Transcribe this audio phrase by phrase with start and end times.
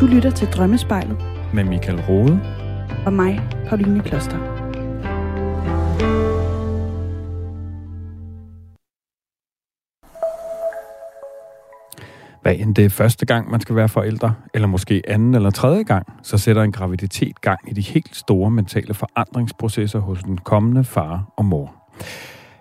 [0.00, 1.16] Du lytter til Drømmespejlet.
[1.54, 2.40] Med Michael Rode.
[3.06, 4.36] Og mig, Pauline Kloster.
[12.42, 15.82] Hvad end det er første gang, man skal være forældre, eller måske anden eller tredje
[15.82, 20.84] gang, så sætter en graviditet gang i de helt store mentale forandringsprocesser hos den kommende
[20.84, 21.74] far og mor.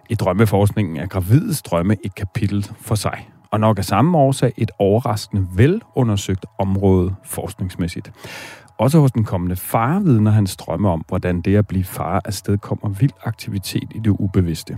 [0.09, 4.71] I drømmeforskningen er gravides drømme et kapitel for sig, og nok af samme årsag et
[4.79, 8.11] overraskende velundersøgt område forskningsmæssigt.
[8.77, 12.57] Også hos den kommende far vidner hans drømme om, hvordan det at blive far afsted
[12.57, 14.77] kommer vild aktivitet i det ubevidste.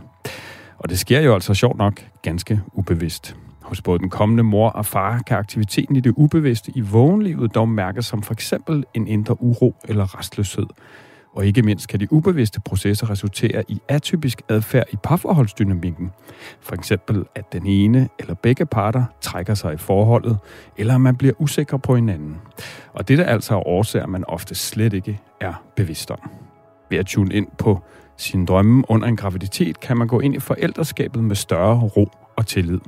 [0.77, 3.35] Og det sker jo altså sjovt nok ganske ubevidst.
[3.61, 7.69] Hos både den kommende mor og far kan aktiviteten i det ubevidste i vågenlivet dog
[7.69, 10.67] mærkes som for eksempel en indre uro eller restløshed.
[11.37, 16.11] Og ikke mindst kan de ubevidste processer resultere i atypisk adfærd i parforholdsdynamikken.
[16.61, 20.37] For eksempel, at den ene eller begge parter trækker sig i forholdet,
[20.77, 22.37] eller at man bliver usikker på hinanden.
[22.93, 26.29] Og det er altså årsager, man ofte slet ikke er bevidst om.
[26.89, 27.79] Ved at tune ind på
[28.17, 32.47] sin drømme under en graviditet, kan man gå ind i forældreskabet med større ro og
[32.47, 32.79] tillid.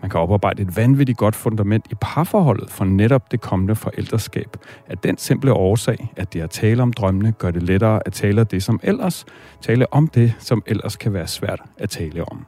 [0.00, 4.56] Man kan oparbejde et vanvittigt godt fundament i parforholdet for netop det kommende forældreskab.
[4.86, 8.40] At den simple årsag, at det at tale om drømmene, gør det lettere at tale
[8.40, 9.24] om det som ellers,
[9.60, 12.46] tale om det, som ellers kan være svært at tale om.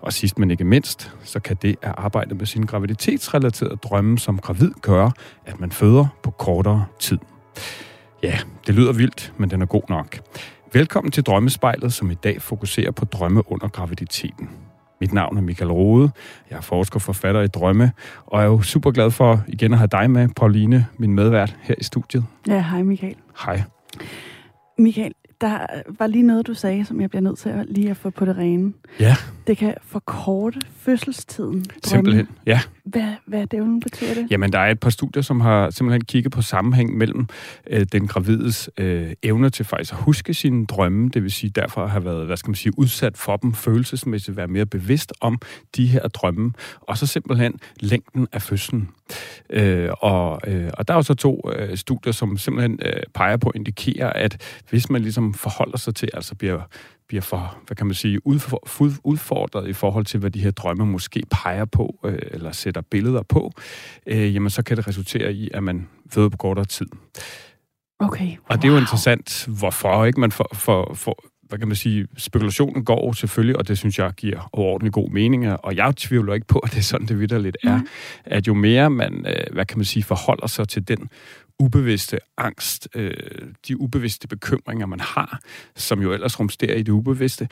[0.00, 4.38] Og sidst men ikke mindst, så kan det at arbejde med sin graviditetsrelaterede drømme som
[4.38, 5.12] gravid gøre,
[5.46, 7.18] at man føder på kortere tid.
[8.22, 10.18] Ja, det lyder vildt, men den er god nok.
[10.72, 14.48] Velkommen til Drømmespejlet, som i dag fokuserer på drømme under graviditeten.
[15.00, 16.10] Mit navn er Michael Rode.
[16.50, 17.92] Jeg er forsker, forfatter i drømme,
[18.26, 21.74] og er jo super glad for igen at have dig med, Pauline, min medvært her
[21.78, 22.24] i studiet.
[22.48, 23.16] Ja, hej Michael.
[23.44, 23.62] Hej.
[24.78, 25.66] Michael, der
[25.98, 28.24] var lige noget, du sagde, som jeg bliver nødt til at lige at få på
[28.24, 28.72] det rene.
[29.00, 29.16] Ja.
[29.48, 31.52] Det kan forkorte fødselstiden.
[31.52, 31.64] Drømme.
[31.84, 32.60] Simpelthen, ja.
[32.84, 34.26] Hvad, hvad dævlen betyder det?
[34.30, 37.26] Jamen, der er et par studier, som har simpelthen kigget på sammenhæng mellem
[37.66, 41.84] øh, den gravides øh, evne til faktisk at huske sine drømme, det vil sige derfor
[41.84, 45.38] at have været, hvad skal man sige, udsat for dem følelsesmæssigt, være mere bevidst om
[45.76, 48.88] de her drømme, og så simpelthen længden af fødslen.
[49.50, 53.36] Øh, og, øh, og der er jo så to øh, studier, som simpelthen øh, peger
[53.36, 56.60] på at indikere, at hvis man ligesom forholder sig til, altså bliver
[57.08, 58.26] bliver for, hvad kan man sige,
[59.04, 63.22] udfordret i forhold til, hvad de her drømme måske peger på, øh, eller sætter billeder
[63.22, 63.52] på,
[64.06, 66.86] øh, jamen så kan det resultere i, at man føder på kortere tid.
[67.98, 68.28] Okay.
[68.28, 68.36] Wow.
[68.48, 72.06] Og det er jo interessant, hvorfor ikke man for, for, for hvad kan man sige,
[72.16, 76.46] spekulationen går selvfølgelig, og det synes jeg giver overordentlig god mening, og jeg tvivler ikke
[76.46, 77.86] på, at det er sådan, det vidderligt er, mm.
[78.24, 81.08] at jo mere man, øh, hvad kan man sige, forholder sig til den
[81.58, 83.12] ubevidste angst, øh,
[83.68, 85.40] de ubevidste bekymringer, man har,
[85.76, 87.48] som jo ellers rumsterer i det ubevidste,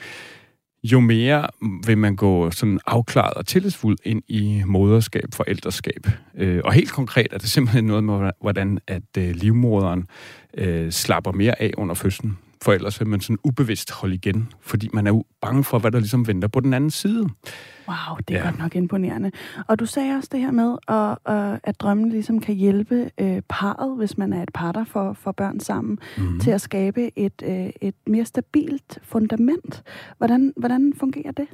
[0.83, 1.47] jo mere
[1.85, 6.07] vil man gå sådan afklaret og tillidsfuld ind i moderskab, forældreskab.
[6.35, 10.07] Øh, og helt konkret er det simpelthen noget med, hvordan at øh, livmoderen
[10.53, 14.89] øh, slapper mere af under fødslen for ellers vil man sådan ubevidst holde igen, fordi
[14.93, 17.29] man er jo bange for, hvad der ligesom venter på den anden side.
[17.87, 18.45] Wow, det er ja.
[18.45, 19.31] godt nok imponerende.
[19.67, 23.97] Og du sagde også det her med, at, at drømmen ligesom kan hjælpe øh, parret,
[23.97, 26.39] hvis man er et par, der får, får børn sammen, mm-hmm.
[26.39, 29.83] til at skabe et, øh, et mere stabilt fundament.
[30.17, 31.47] Hvordan, hvordan fungerer det?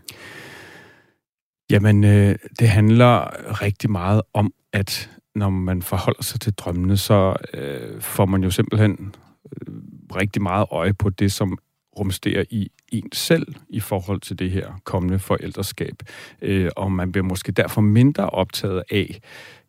[1.72, 3.30] Jamen, øh, det handler
[3.62, 8.50] rigtig meget om, at når man forholder sig til drømmene, så øh, får man jo
[8.50, 9.16] simpelthen
[9.52, 9.74] øh,
[10.16, 11.58] rigtig meget øje på det, som
[12.00, 15.96] rumsterer i en selv i forhold til det her kommende forældreskab.
[16.42, 19.20] Øh, og man bliver måske derfor mindre optaget af,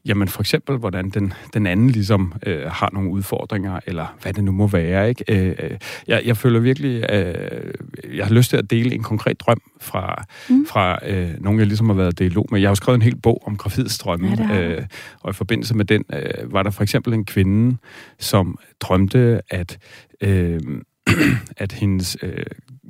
[0.06, 4.44] jamen for eksempel, hvordan den, den anden ligesom øh, har nogle udfordringer, eller hvad det
[4.44, 5.08] nu må være.
[5.08, 5.24] Ikke?
[5.28, 5.70] Øh, øh,
[6.06, 7.72] jeg, jeg føler virkelig, øh,
[8.16, 10.66] jeg har lyst til at dele en konkret drøm fra, mm.
[10.66, 12.60] fra øh, nogen, jeg ligesom har været dialog med.
[12.60, 14.82] Jeg har jo skrevet en hel bog om gravidstrømme, ja, øh,
[15.20, 17.76] og i forbindelse med den øh, var der for eksempel en kvinde,
[18.18, 19.78] som drømte, at
[20.20, 20.60] øh,
[21.56, 22.44] at hendes øh,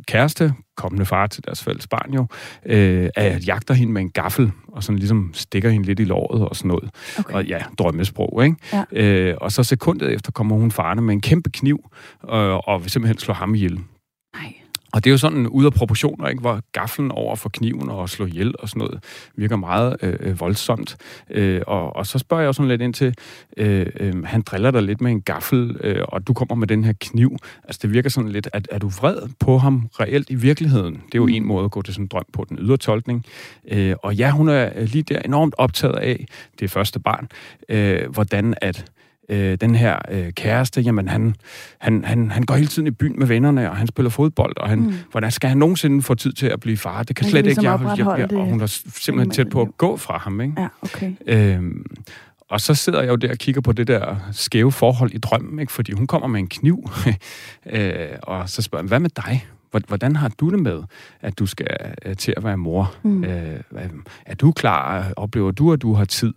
[0.06, 2.26] kæreste, kommende far til deres fælles barn jo,
[2.66, 6.48] øh, at jagter hende med en gaffel, og sådan ligesom stikker hende lidt i låret
[6.48, 6.90] og sådan noget.
[7.18, 7.34] Okay.
[7.34, 8.56] Og ja, drømmesprog, ikke?
[8.72, 8.84] Ja.
[8.92, 11.90] Øh, og så sekundet efter kommer hun farne med en kæmpe kniv,
[12.24, 13.80] øh, og vil simpelthen slå ham ihjel.
[14.34, 14.54] Nej.
[14.94, 16.40] Og det er jo sådan ude af proportioner, ikke?
[16.40, 19.04] hvor gaflen over for kniven og slå ihjel og sådan noget
[19.36, 20.96] virker meget øh, øh, voldsomt.
[21.30, 23.14] Øh, og, og så spørger jeg jo sådan lidt ind til,
[23.56, 26.84] øh, øh, han driller dig lidt med en gaffel, øh, og du kommer med den
[26.84, 27.36] her kniv.
[27.64, 30.94] Altså det virker sådan lidt, at er du vred på ham reelt i virkeligheden?
[30.94, 31.32] Det er jo mm.
[31.32, 33.24] en måde at gå til sådan en drøm på, den ydre tolkning.
[33.68, 36.26] Øh, og ja, hun er lige der enormt optaget af
[36.60, 37.28] det første barn,
[37.68, 38.84] øh, hvordan at
[39.28, 41.34] øh, den her øh, kæreste, jamen han,
[41.78, 44.68] han, han, han går hele tiden i byen med vennerne, og han spiller fodbold, og
[44.68, 44.94] han, mm.
[45.10, 47.02] hvordan skal han nogensinde få tid til at blive far?
[47.02, 47.64] Det kan han slet kan ligesom
[47.96, 48.10] ikke.
[48.10, 48.66] Jeg, jeg, jeg, og hun er
[48.98, 50.40] simpelthen tæt på at gå fra ham.
[50.40, 50.54] Ikke?
[50.58, 51.12] Ja, okay.
[51.26, 51.86] Øhm,
[52.48, 55.58] Og så sidder jeg jo der og kigger på det der skæve forhold i drømmen,
[55.58, 55.72] ikke?
[55.72, 56.90] fordi hun kommer med en kniv,
[57.72, 59.46] øh, og så spørger jeg, hvad med dig?
[59.82, 60.82] Hvordan har du det med,
[61.20, 61.66] at du skal
[62.04, 62.94] øh, til at være mor?
[63.02, 63.24] Mm.
[63.24, 63.60] Øh,
[64.26, 65.12] er du klar?
[65.16, 66.32] Oplever du, at du har tid?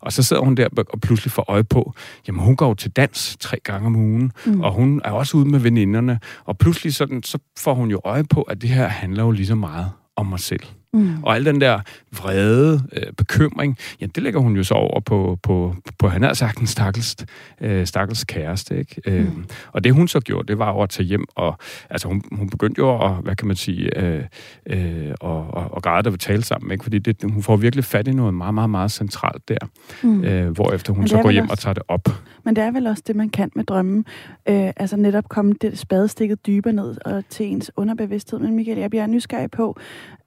[0.00, 1.94] Og så sidder hun der og pludselig får øje på,
[2.28, 4.60] jamen hun går til dans tre gange om ugen, mm.
[4.60, 8.24] og hun er også ude med veninderne, og pludselig sådan, så får hun jo øje
[8.24, 10.62] på, at det her handler jo lige så meget om mig selv.
[10.94, 11.22] Mm.
[11.22, 11.80] Og al den der
[12.16, 16.34] vrede, øh, bekymring, ja, det lægger hun jo så over på, på, på han har
[16.34, 17.16] sagt en stakkels,
[17.60, 18.78] øh, stakkels kæreste.
[18.78, 19.00] Ikke?
[19.06, 19.40] Øh, mm.
[19.40, 21.58] Øh, og det hun så gjorde, det var at tage hjem, og
[21.90, 24.24] altså, hun, hun begyndte jo at, hvad kan man sige, øh,
[24.66, 26.82] øh, og, og, og græde og tale sammen, ikke?
[26.82, 29.58] fordi det, hun får virkelig fat i noget meget, meget, meget centralt der,
[30.02, 30.24] mm.
[30.24, 32.08] øh, hvorefter hun så går hjem også, og tager det op.
[32.44, 34.04] Men det er vel også det, man kan med drømmen,
[34.48, 38.38] øh, altså netop komme det spadestikket dybere ned og til ens underbevidsthed.
[38.38, 39.78] Men Michael, jeg bliver nysgerrig på,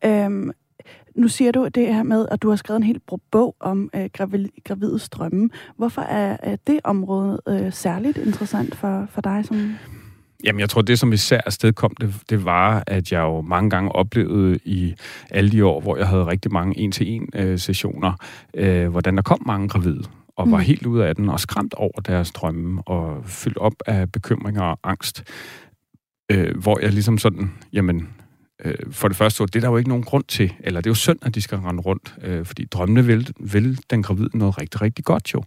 [0.06, 0.52] Øhm,
[1.16, 4.10] nu siger du det her med, at du har skrevet en hel bog om øh,
[4.14, 5.50] gravid, gravide strømme.
[5.78, 9.76] Hvorfor er, er det område øh, særligt interessant for, for dig som
[10.44, 13.70] Jamen, jeg tror, det som især afsted kom, det, det var, at jeg jo mange
[13.70, 14.96] gange oplevede i
[15.32, 18.14] alle de år, hvor jeg havde rigtig mange en-til-en-sessioner,
[18.54, 20.04] øh, øh, hvordan der kom mange gravide,
[20.36, 20.64] og var mm.
[20.64, 24.80] helt ude af den, og skræmt over deres drømme, og fyldt op af bekymringer og
[24.84, 25.24] angst.
[26.32, 28.10] Øh, hvor jeg ligesom sådan, jamen,
[28.64, 30.92] øh, for det første, det er der jo ikke nogen grund til, eller det er
[30.92, 34.62] jo synd, at de skal rende rundt, øh, fordi drømmene vil, vil den gravide noget
[34.62, 35.44] rigtig, rigtig godt jo.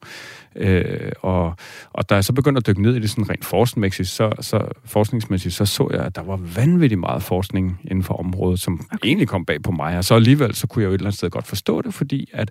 [0.57, 1.57] Øh, og,
[1.93, 4.69] og da jeg så begyndte at dykke ned i det sådan rent forskningsmæssigt, så, så,
[4.85, 9.09] forskningsmæssigt, så så jeg, at der var vanvittigt meget forskning inden for området, som okay.
[9.09, 11.19] egentlig kom bag på mig, og så alligevel, så kunne jeg jo et eller andet
[11.19, 12.51] sted godt forstå det, fordi at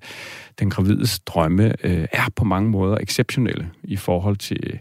[0.59, 4.79] den gravides drømme øh, er på mange måder exceptionelle i forhold til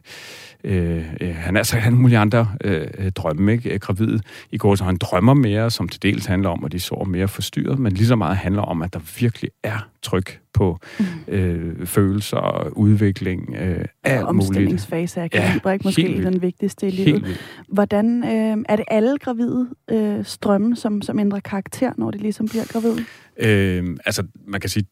[0.66, 3.78] øh, øh, han er så han mulige andre øh, drømme, ikke?
[3.78, 4.18] Gravid
[4.50, 7.28] i går, så han drømmer mere, som til dels handler om, at de sover mere
[7.28, 11.04] forstyrret, men lige så meget handler om, at der virkelig er tryk på mm.
[11.28, 16.24] øh, følelser, udvikling, øh, alt og omstillingsfase er kaliber, ja, ikke måske vildt.
[16.24, 17.38] den vigtigste i livet.
[17.68, 22.48] Hvordan øh, er det alle gravide øh, strømme, som, som ændrer karakter, når de ligesom
[22.48, 23.04] bliver gravide?
[23.38, 24.86] Øh, altså, man kan sige,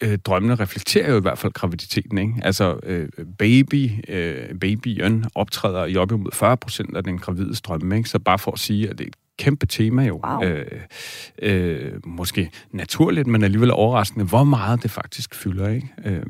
[0.00, 2.18] øh, drømmene reflekterer jo i hvert fald graviditeten.
[2.18, 2.34] Ikke?
[2.42, 7.96] Altså øh, baby, øh, babyen optræder i op imod 40 procent af den gravide drømme.
[7.96, 8.08] Ikke?
[8.08, 10.20] Så bare for at sige, at det er et kæmpe tema jo.
[10.24, 10.42] Wow.
[10.42, 10.80] Øh,
[11.42, 15.68] øh, måske naturligt, men alligevel overraskende, hvor meget det faktisk fylder.
[15.68, 15.88] Ikke?
[16.04, 16.22] Øh,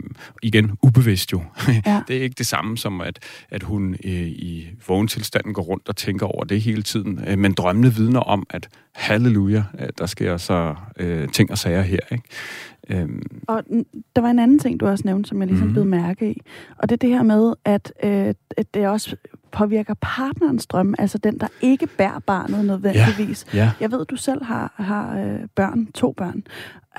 [0.42, 1.42] igen, ubevidst jo.
[1.86, 2.02] Ja.
[2.08, 3.18] det er ikke det samme som, at,
[3.50, 7.20] at hun øh, i vågentilstanden går rundt og tænker over det hele tiden.
[7.28, 11.82] Øh, men drømmene vidner om, at halleluja, øh, der sker så øh, ting og sager
[11.82, 11.98] her.
[12.12, 12.24] Ikke?
[12.90, 13.40] Øhm.
[13.48, 13.64] Og
[14.16, 15.72] der var en anden ting, du også nævnte, som jeg ligesom mm.
[15.72, 16.40] blev mærke i.
[16.78, 19.16] Og det er det her med, at, øh, at det også
[19.56, 23.46] påvirker partnerens drøm, altså den, der ikke bærer barnet nødvendigvis.
[23.54, 23.72] Ja, ja.
[23.80, 26.42] Jeg ved, du selv har, har øh, børn, to børn.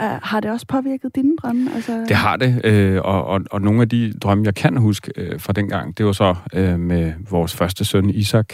[0.02, 1.76] Uh, har det også påvirket dine drømme?
[1.76, 2.06] Altså...
[2.08, 5.40] Det har det, øh, og, og, og nogle af de drømme, jeg kan huske øh,
[5.40, 8.54] fra dengang, det var så øh, med vores første søn, Isak,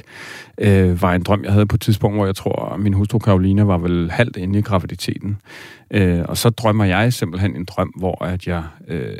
[0.57, 3.67] øh, var en drøm, jeg havde på et tidspunkt, hvor jeg tror, min hustru Karoline
[3.67, 5.37] var vel halvt inde i graviditeten.
[5.91, 8.63] Øh, og så drømmer jeg simpelthen en drøm, hvor at jeg...
[8.87, 9.17] Øh,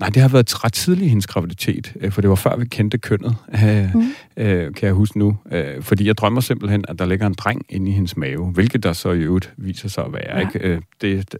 [0.00, 2.64] nej, det har været ret tidligt i hendes graviditet, øh, for det var før vi
[2.64, 4.02] kendte kønnet, øh, mm.
[4.36, 5.36] Øh, kan jeg huske nu.
[5.52, 8.82] Øh, fordi jeg drømmer simpelthen, at der ligger en dreng inde i hendes mave, hvilket
[8.82, 10.38] der så i øvrigt viser sig at være.
[10.38, 10.40] Ja.
[10.40, 10.58] Ikke?
[10.58, 11.34] Øh, det,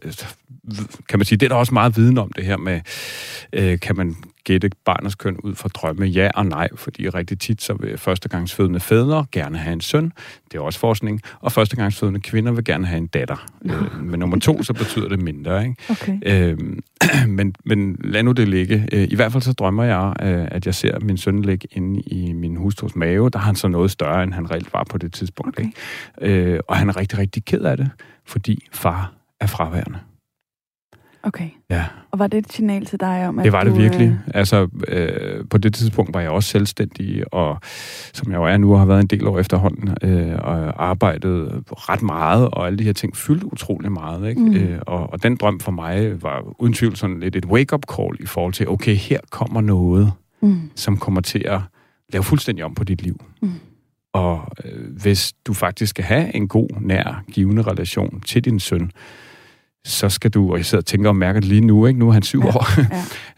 [1.09, 2.81] kan man sige, det er der også meget viden om det her med,
[3.53, 6.05] øh, kan man gætte barnets køn ud fra drømme?
[6.05, 10.11] Ja og nej, fordi rigtig tit så vil førstegangsfødende fædre gerne have en søn,
[10.51, 13.45] det er også forskning, og førstegangsfødende kvinder vil gerne have en datter.
[13.65, 15.63] Øh, men nummer to, så betyder det mindre.
[15.63, 15.75] Ikke?
[15.89, 16.19] Okay.
[16.25, 16.57] Øh,
[17.37, 18.87] men, men lad nu det ligge.
[18.91, 22.01] Øh, I hvert fald så drømmer jeg, øh, at jeg ser min søn ligge inde
[22.01, 23.29] i min hustrus mave.
[23.29, 25.59] Der er han så noget større, end han reelt var på det tidspunkt.
[25.59, 25.67] Okay.
[26.21, 26.53] Ikke?
[26.53, 27.89] Øh, og han er rigtig, rigtig ked af det,
[28.25, 29.99] fordi far er fraværende.
[31.25, 31.49] Okay.
[31.69, 31.85] Ja.
[32.11, 34.07] Og var det et signal til dig om, at Det var det virkelig.
[34.07, 34.31] Øh...
[34.33, 37.59] Altså, øh, på det tidspunkt var jeg også selvstændig, og
[38.13, 42.01] som jeg jo er nu, har været en del år efterhånden, øh, og arbejdet ret
[42.01, 44.29] meget, og alle de her ting fyldte utrolig meget.
[44.29, 44.41] Ikke?
[44.41, 44.55] Mm.
[44.55, 48.17] Øh, og, og den drøm for mig var uden tvivl sådan lidt et wake-up call
[48.19, 50.11] i forhold til, okay, her kommer noget,
[50.41, 50.61] mm.
[50.75, 51.59] som kommer til at
[52.13, 53.25] lave fuldstændig om på dit liv.
[53.41, 53.51] Mm.
[54.13, 58.91] Og øh, hvis du faktisk skal have en god, nær, givende relation til din søn,
[59.85, 61.99] så skal du, og jeg sidder og tænker og mærker det lige nu, ikke?
[61.99, 62.65] nu er han syv ja, år,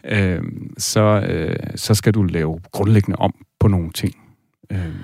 [0.04, 0.34] ja.
[0.36, 0.42] øh,
[0.78, 4.14] så, øh, så skal du lave grundlæggende om på nogle ting.
[4.70, 4.94] Øh.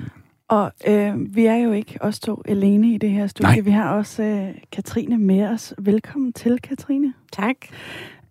[0.48, 3.50] Og øh, vi er jo ikke os to alene i det her studie.
[3.50, 3.60] Nej.
[3.60, 5.74] Vi har også øh, Katrine med os.
[5.78, 7.14] Velkommen til, Katrine.
[7.32, 7.56] Tak.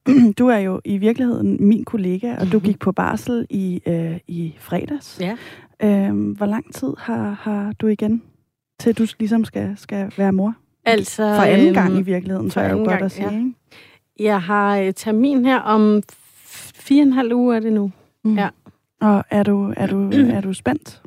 [0.38, 2.65] Du er jo i virkeligheden min kollega, og du mhm.
[2.65, 5.20] gik på barsel i, øh, i fredags.
[5.22, 5.36] Ja.
[5.84, 8.24] Øh, hvor lang tid har, har du igen,
[8.80, 10.56] til du ligesom skal, skal være mor?
[10.86, 13.56] Altså, for anden gang i øhm, virkeligheden, så er jo godt gang, at sige.
[14.20, 14.24] Ja.
[14.24, 16.04] Jeg har øh, termin her om
[16.74, 17.92] fire og en halv uge er det nu.
[18.24, 18.38] Mm.
[18.38, 18.50] Ja.
[19.02, 21.02] Og er du, er du, er du spændt?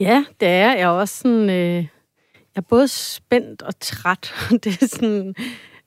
[0.00, 1.50] Ja, det er jeg er også sådan...
[1.50, 1.86] Øh,
[2.54, 4.34] jeg er både spændt og træt.
[4.64, 5.34] det er sådan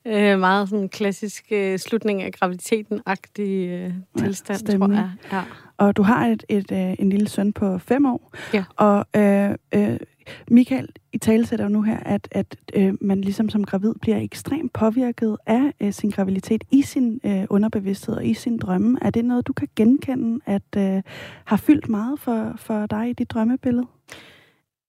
[0.08, 5.12] øh, meget sådan klassisk øh, slutning af graviditeten-agtig øh, tilstand, ja, tror jeg.
[5.32, 5.44] Ja.
[5.78, 8.34] Og du har et, et, øh, en lille søn på fem år.
[8.54, 8.64] Ja.
[8.76, 9.98] Og øh, øh,
[10.52, 14.18] Michael, i tale sætter jo nu her, at, at øh, man ligesom som gravid bliver
[14.18, 18.98] ekstremt påvirket af øh, sin graviditet i sin øh, underbevidsthed og i sin drømme.
[19.02, 21.02] Er det noget, du kan genkende, at øh,
[21.46, 23.88] har fyldt meget for, for dig i dit drømmebillede?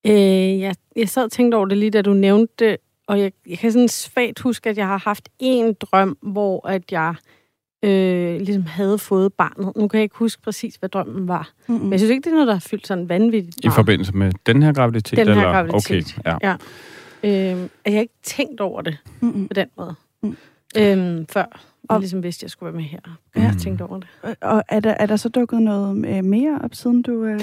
[0.06, 2.76] Øh, jeg, jeg sad og tænkte over det lige, da du nævnte det,
[3.06, 6.92] og jeg, jeg kan sådan svagt huske, at jeg har haft en drøm, hvor at
[6.92, 7.14] jeg
[7.84, 9.72] øh, ligesom havde fået barnet.
[9.76, 11.50] Nu kan jeg ikke huske præcis, hvad drømmen var.
[11.66, 11.84] Mm-hmm.
[11.84, 14.32] Men jeg synes ikke, det er noget, der har fyldt sådan vanvittigt I forbindelse med
[14.46, 15.18] den her graviditet?
[15.18, 15.52] Den her eller?
[15.52, 16.56] graviditet, okay, ja.
[17.22, 17.52] ja.
[17.54, 19.48] Øh, jeg har ikke tænkt over det mm-hmm.
[19.48, 19.94] på den måde.
[20.22, 20.36] Mm.
[20.78, 21.44] Øhm, før
[21.90, 22.98] jeg ligesom vidste, at jeg skulle være med her.
[23.34, 24.08] Jeg har tænkt over det.
[24.40, 27.24] Og er der, er der så dukket noget øh, mere op, siden du...
[27.24, 27.40] Øh...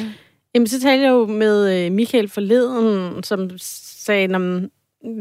[0.56, 4.70] Jamen, så talte jeg jo med øh, Michael forleden, som sagde, at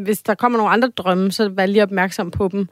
[0.05, 2.69] hvis der kommer nogle andre drømme, så vær lige opmærksom på dem.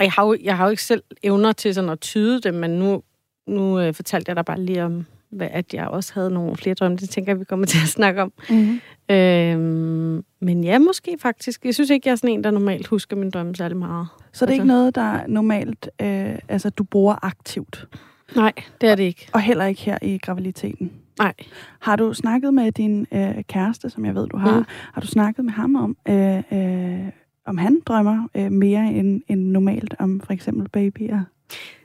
[0.00, 2.54] Og jeg har jo, jeg har jo ikke selv evner til sådan at tyde dem,
[2.54, 3.02] men nu,
[3.46, 6.74] nu øh, fortalte jeg dig bare lige om, hvad, at jeg også havde nogle flere
[6.74, 6.96] drømme.
[6.96, 8.32] Det tænker jeg, vi kommer til at snakke om.
[8.50, 8.80] Mm-hmm.
[9.16, 11.64] Øhm, men ja, måske faktisk.
[11.64, 14.06] Jeg synes ikke, jeg er sådan en, der normalt husker min drømme særlig meget.
[14.32, 14.62] Så det er altså.
[14.62, 17.88] ikke noget, der normalt, øh, altså du bruger aktivt?
[18.36, 19.28] Nej, det er det ikke.
[19.32, 20.92] Og heller ikke her i graviditeten?
[21.18, 21.34] Nej.
[21.80, 24.64] Har du snakket med din øh, kæreste, som jeg ved, du har, mm.
[24.92, 27.08] har du snakket med ham om, øh, øh,
[27.46, 31.24] om han drømmer øh, mere end, end normalt om for eksempel babyer?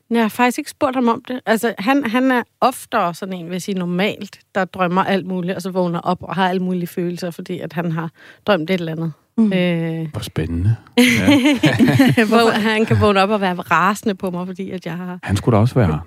[0.09, 1.39] Jeg har faktisk ikke spurgt ham om det.
[1.45, 5.61] Altså, han, han er oftere sådan en, hvis I normalt, der drømmer alt muligt, og
[5.61, 8.11] så vågner op og har alle mulige følelser, fordi at han har
[8.45, 9.13] drømt et eller andet.
[9.37, 9.53] Mm.
[9.53, 10.75] Øh, Hvor spændende.
[10.97, 11.03] Ja.
[12.31, 15.19] Hvor han kan vågne op og være rasende på mig, fordi at jeg har...
[15.23, 15.99] Han skulle da også være her.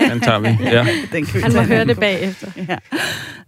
[0.00, 0.12] Ja.
[0.12, 0.48] Den tager vi.
[0.64, 0.86] Ja.
[1.12, 2.00] Den kan vi Han må høre det på.
[2.00, 2.50] bagefter.
[2.68, 2.76] Ja.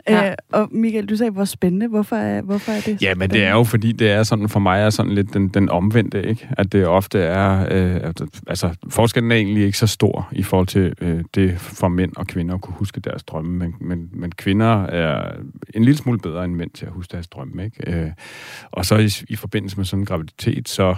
[0.08, 0.30] Ja.
[0.30, 1.88] Øh, og Michael, du sagde, hvor spændende.
[1.88, 4.60] Hvorfor er, hvorfor er det Ja, men det er jo fordi, det er sådan, for
[4.60, 6.48] mig er sådan lidt den, den omvendte, ikke?
[6.58, 8.12] At det ofte er, øh,
[8.46, 12.26] altså forskellen er egentlig ikke så stor i forhold til øh, det for mænd og
[12.26, 15.32] kvinder at kunne huske deres drømme, men, men, men kvinder er
[15.74, 17.90] en lille smule bedre end mænd til at huske deres drømme, ikke?
[17.92, 18.10] Øh,
[18.72, 20.94] og så i, i forbindelse med sådan en graviditet, så,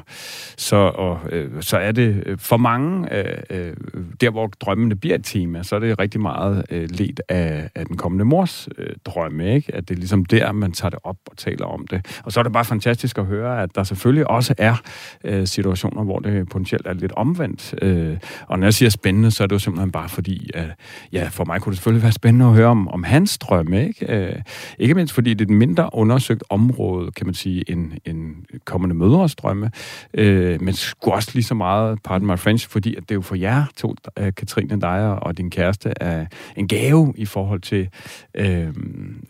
[0.57, 3.77] så, og, øh, så er det øh, for mange, øh, øh,
[4.21, 7.87] der hvor drømmene bliver et tema, så er det rigtig meget øh, let af, af
[7.87, 9.75] den kommende mors øh, drømme, ikke?
[9.75, 12.21] At det er ligesom der, man tager det op og taler om det.
[12.25, 14.77] Og så er det bare fantastisk at høre, at der selvfølgelig også er
[15.25, 17.75] øh, situationer, hvor det potentielt er lidt omvendt.
[17.83, 20.67] Øh, og når jeg siger spændende, så er det jo simpelthen bare fordi, at
[21.13, 24.13] ja, for mig kunne det selvfølgelig være spændende at høre om, om hans drømme, ikke?
[24.15, 24.37] Øh,
[24.79, 28.95] ikke mindst fordi det er et mindre undersøgt område, kan man sige, end, end kommende
[28.95, 29.71] mødres drømme,
[30.15, 33.21] øh, men sgu også lige så meget, pardon my French, fordi at det er jo
[33.21, 36.27] for jer to, øh, Katrine, dig og din kæreste, er
[36.57, 37.89] en gave i forhold til
[38.35, 38.69] øh,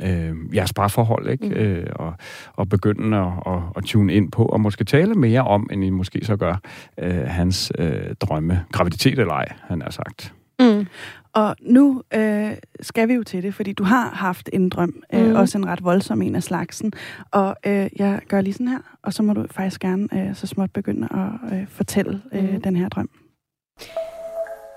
[0.00, 1.48] øh, jeres parforhold, ikke?
[1.48, 1.52] Mm.
[1.52, 2.14] Øh, og,
[2.54, 5.90] og begynde at, at, at tune ind på, og måske tale mere om, end I
[5.90, 6.56] måske så gør,
[6.98, 8.64] øh, hans øh, drømme.
[8.72, 10.34] Graviditet eller ej, han har sagt.
[10.60, 10.86] Mm.
[11.34, 15.26] Og nu øh, skal vi jo til det, fordi du har haft en drøm, øh,
[15.26, 15.36] Mhm.
[15.36, 16.92] også en ret voldsom en af slagsen.
[17.30, 20.46] Og øh, jeg gør lige sådan her, og så må du faktisk gerne øh, så
[20.46, 22.62] småt begynde at øh, fortælle øh, Mhm.
[22.62, 23.10] den her drøm.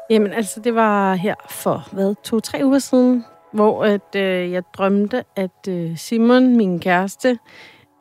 [0.10, 5.24] Jamen, altså, det var her for, hvad, to-tre uger siden, hvor at, øh, jeg drømte,
[5.36, 7.38] at øh, Simon, min kæreste,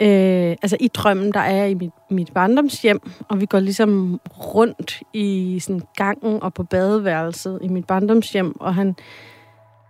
[0.01, 4.21] øh, altså i drømmen, der er jeg i mit, mit barndomshjem, og vi går ligesom
[4.55, 8.97] rundt i sådan gangen og på badeværelset i mit barndomshjem, og han,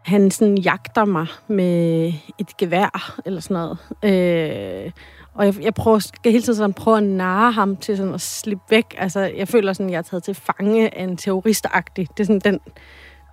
[0.05, 3.79] han sådan jagter mig med et gevær eller sådan noget.
[4.05, 4.91] Øh,
[5.35, 8.21] og jeg, jeg prøver, skal hele tiden sådan prøve at narre ham til sådan at
[8.21, 8.95] slippe væk.
[8.99, 12.09] Altså, jeg føler sådan, at jeg er taget til fange af en terroristagtig.
[12.17, 12.61] Det er sådan den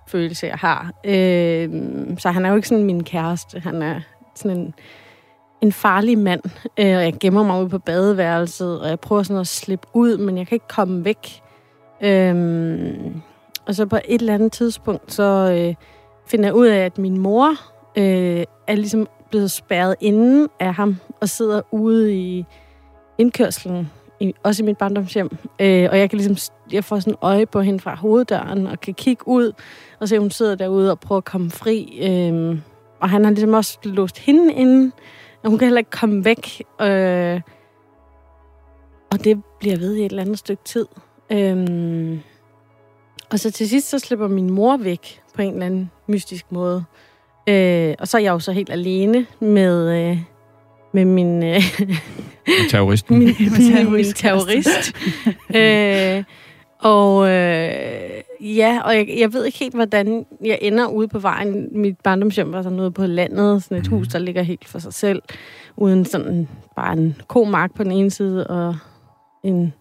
[0.06, 0.92] følelse, jeg har.
[1.04, 1.68] Øh,
[2.18, 3.60] så han er jo ikke sådan min kæreste.
[3.60, 4.00] Han er
[4.34, 4.74] sådan en,
[5.62, 6.42] en farlig mand.
[6.78, 10.16] Øh, og jeg gemmer mig ude på badeværelset, og jeg prøver sådan at slippe ud,
[10.16, 11.42] men jeg kan ikke komme væk.
[12.02, 13.22] Øhm,
[13.66, 15.22] og så på et eller andet tidspunkt, så
[15.58, 15.74] øh,
[16.26, 17.48] finder jeg ud af, at min mor
[17.96, 22.44] øh, er ligesom blevet spærret inden af ham og sidder ude i
[23.18, 23.90] indkørslen,
[24.20, 25.36] i, også i mit barndomshjem.
[25.60, 26.36] Øh, og jeg kan ligesom,
[26.72, 29.52] jeg får sådan øje på hende fra hoveddøren og kan kigge ud
[30.00, 32.00] og se, at hun sidder derude og prøver at komme fri.
[32.02, 32.58] Øh,
[33.00, 34.92] og han har ligesom også låst hende inde,
[35.48, 36.62] hun kan heller ikke komme væk.
[36.80, 37.40] Øh,
[39.12, 40.86] og det bliver ved i et eller andet stykke tid.
[41.32, 42.18] Øh,
[43.30, 46.84] og så til sidst, så slipper min mor væk på en eller anden mystisk måde.
[47.48, 50.18] Øh, og så er jeg jo så helt alene med, øh,
[50.92, 51.62] med min, øh,
[52.70, 53.18] Terroristen.
[53.18, 54.16] min, min, min terrorist.
[54.16, 54.92] terrorist.
[56.16, 56.24] øh,
[56.80, 61.68] Og øh, ja, og jeg, jeg ved ikke helt, hvordan jeg ender ude på vejen.
[61.72, 64.94] Mit barndomshjem var sådan noget på landet, sådan et hus, der ligger helt for sig
[64.94, 65.22] selv,
[65.76, 68.76] uden sådan bare en komark på den ene side, og
[69.42, 69.72] en,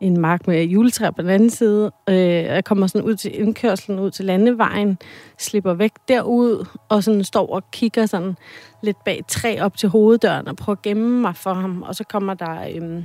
[0.00, 1.92] en mark med juletræer på den anden side.
[2.08, 4.98] Øh, jeg kommer sådan ud til indkørslen, ud til landevejen,
[5.38, 8.36] slipper væk derud, og sådan står og kigger sådan
[8.82, 11.82] lidt bag træ op til hoveddøren, og prøver at gemme mig for ham.
[11.82, 13.02] Og så kommer der øh,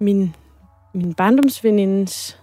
[0.00, 0.34] min
[0.98, 2.38] min barndomsvenindens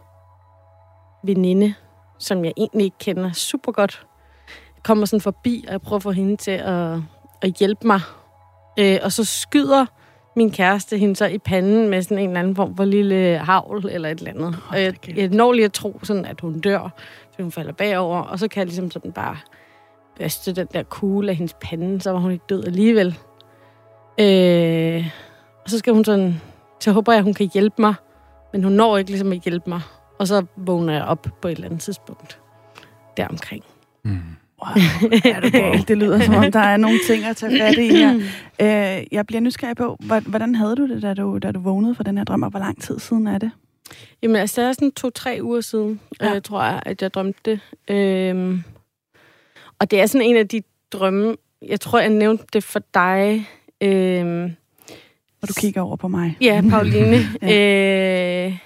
[1.23, 1.73] veninde,
[2.19, 4.05] som jeg egentlig ikke kender super godt,
[4.83, 6.97] kommer sådan forbi, og jeg prøver at få hende til at,
[7.41, 7.99] at hjælpe mig.
[8.79, 9.85] Øh, og så skyder
[10.35, 13.89] min kæreste hende så i panden med sådan en eller anden form for lille havl
[13.91, 14.47] eller et eller andet.
[14.47, 16.89] Oh, og jeg, jeg når lige at tro, sådan, at hun dør,
[17.31, 19.37] så hun falder bagover, og så kan jeg ligesom sådan bare
[20.17, 23.17] børste den der kugle af hendes pande, så var hun ikke død alligevel.
[24.19, 25.07] Øh,
[25.63, 26.41] og så skal hun sådan,
[26.79, 27.93] så håber jeg, at hun kan hjælpe mig
[28.55, 29.81] men hun når ikke ligesom at hjælpe mig.
[30.19, 32.39] Og så vågner jeg op på et eller andet tidspunkt
[33.17, 33.63] deromkring.
[34.03, 34.19] Mm.
[34.63, 34.83] Wow,
[35.25, 35.87] er det galt?
[35.87, 38.13] Det lyder som om, der er nogle ting at tage fat i her.
[38.61, 42.03] Øh, jeg bliver nysgerrig på, hvordan havde du det, da du, da du vågnede fra
[42.03, 43.51] den her drøm, og hvor lang tid siden er det?
[44.21, 46.35] Jamen, altså, det er sådan to-tre uger siden, ja.
[46.35, 47.59] øh, tror jeg, at jeg drømte det.
[47.87, 48.63] Øhm,
[49.79, 53.49] og det er sådan en af de drømme, jeg tror, jeg nævnte det for dig,
[53.81, 54.55] øhm,
[55.49, 56.37] og du kigger over på mig.
[56.41, 57.17] Ja, Pauline.
[57.41, 58.47] ja.
[58.47, 58.57] Øh,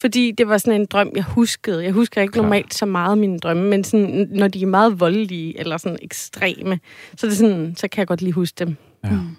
[0.00, 1.84] fordi det var sådan en drøm, jeg huskede.
[1.84, 2.42] Jeg husker ikke Klar.
[2.42, 6.80] normalt så meget mine drømme, men sådan, når de er meget voldelige eller sådan ekstreme,
[7.16, 8.76] så, det sådan, så kan jeg godt lige huske dem.
[9.04, 9.10] Ja.
[9.10, 9.36] Mm.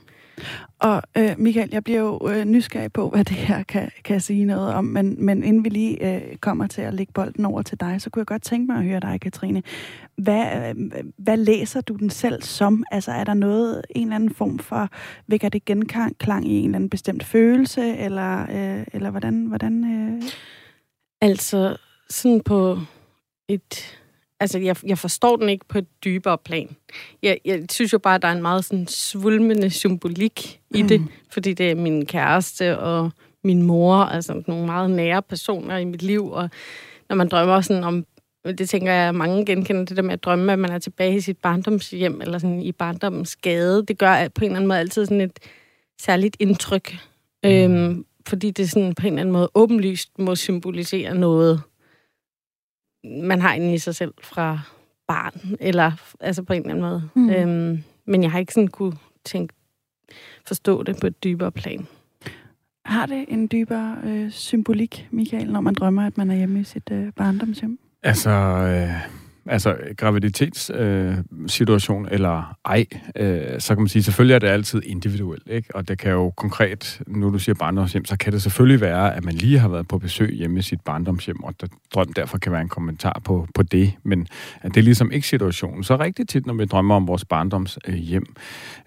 [0.79, 4.45] Og øh, Michael, jeg bliver jo øh, nysgerrig på, hvad det her kan, kan sige
[4.45, 7.79] noget om, men, men inden vi lige øh, kommer til at lægge bolden over til
[7.79, 9.63] dig, så kunne jeg godt tænke mig at høre dig, Katrine.
[10.17, 12.83] Hvad, øh, hvad læser du den selv som?
[12.91, 14.89] Altså er der noget, en eller anden form for,
[15.27, 19.45] vækker det genklang i en eller anden bestemt følelse, eller, øh, eller hvordan?
[19.45, 20.21] hvordan øh?
[21.21, 21.77] Altså
[22.09, 22.77] sådan på
[23.47, 23.98] et
[24.39, 26.75] altså, jeg, jeg forstår den ikke på et dybere plan.
[27.23, 30.87] Jeg, jeg synes jo bare, at der er en meget sådan svulmende symbolik i mm.
[30.87, 33.11] det, fordi det er min kæreste og
[33.43, 36.49] min mor, altså nogle meget nære personer i mit liv, og
[37.09, 38.05] når man drømmer sådan om,
[38.45, 41.21] det tænker jeg, mange genkender det der med at drømme, at man er tilbage i
[41.21, 45.05] sit barndomshjem, eller sådan i barndommens gade, det gør på en eller anden måde altid
[45.05, 45.39] sådan et
[46.01, 46.97] særligt indtryk,
[47.43, 47.49] mm.
[47.49, 51.61] øhm, fordi det sådan på en eller anden måde åbenlyst må symbolisere noget
[53.03, 54.59] man har inde i sig selv fra
[55.07, 57.09] barn, eller altså på en eller anden måde.
[57.15, 57.29] Mm.
[57.29, 59.53] Øhm, men jeg har ikke sådan kunne tænke,
[60.47, 61.87] forstå det på et dybere plan.
[62.85, 66.63] Har det en dybere øh, symbolik, Michael, når man drømmer, at man er hjemme i
[66.63, 67.79] sit øh, barndomshjem?
[68.03, 69.09] Altså, øh,
[69.49, 72.85] altså graviditetssituation øh, eller ej,
[73.15, 75.75] øh, så kan man sige, selvfølgelig er det altid individuelt, ikke?
[75.75, 79.25] Og det kan jo konkret, nu du siger barndomshjem, så kan det selvfølgelig være, at
[79.25, 82.51] man lige har været på besøg hjemme i sit barndomshjem, og der, drøm derfor kan
[82.51, 84.27] være en kommentar på, på det, men
[84.61, 85.83] at det er ligesom ikke situationen.
[85.83, 88.35] Så rigtig tit, når vi drømmer om vores barndomshjem,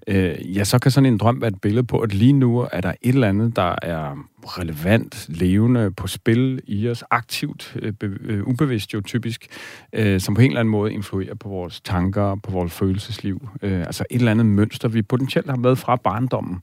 [0.07, 2.81] øh, ja, så kan sådan en drøm være et billede på, at lige nu er
[2.81, 8.46] der et eller andet, der er relevant, levende, på spil i os, aktivt, øh, øh,
[8.46, 9.46] ubevidst jo typisk,
[9.92, 13.48] øh, som på en eller anden måde influerer på vores tanker, på vores følelsesliv.
[13.62, 16.60] Øh, altså et eller andet mønster, vi potentielt har med fra barndommen,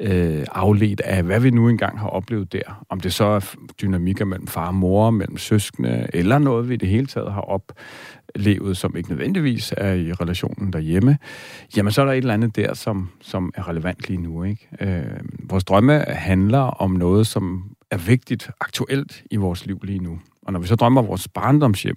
[0.00, 2.84] øh, afledt af, hvad vi nu engang har oplevet der.
[2.88, 6.76] Om det så er dynamikker mellem far og mor, mellem søskende, eller noget, vi i
[6.76, 11.18] det hele taget har oplevet, som ikke nødvendigvis er i relationen derhjemme,
[11.76, 14.42] jamen så er der et eller andet der, som, som er relevant lige nu.
[14.42, 14.68] Ikke?
[14.80, 20.18] Øh, vores drømme handler om noget, som er vigtigt aktuelt i vores liv lige nu.
[20.42, 21.96] Og når vi så drømmer vores barndomshjem,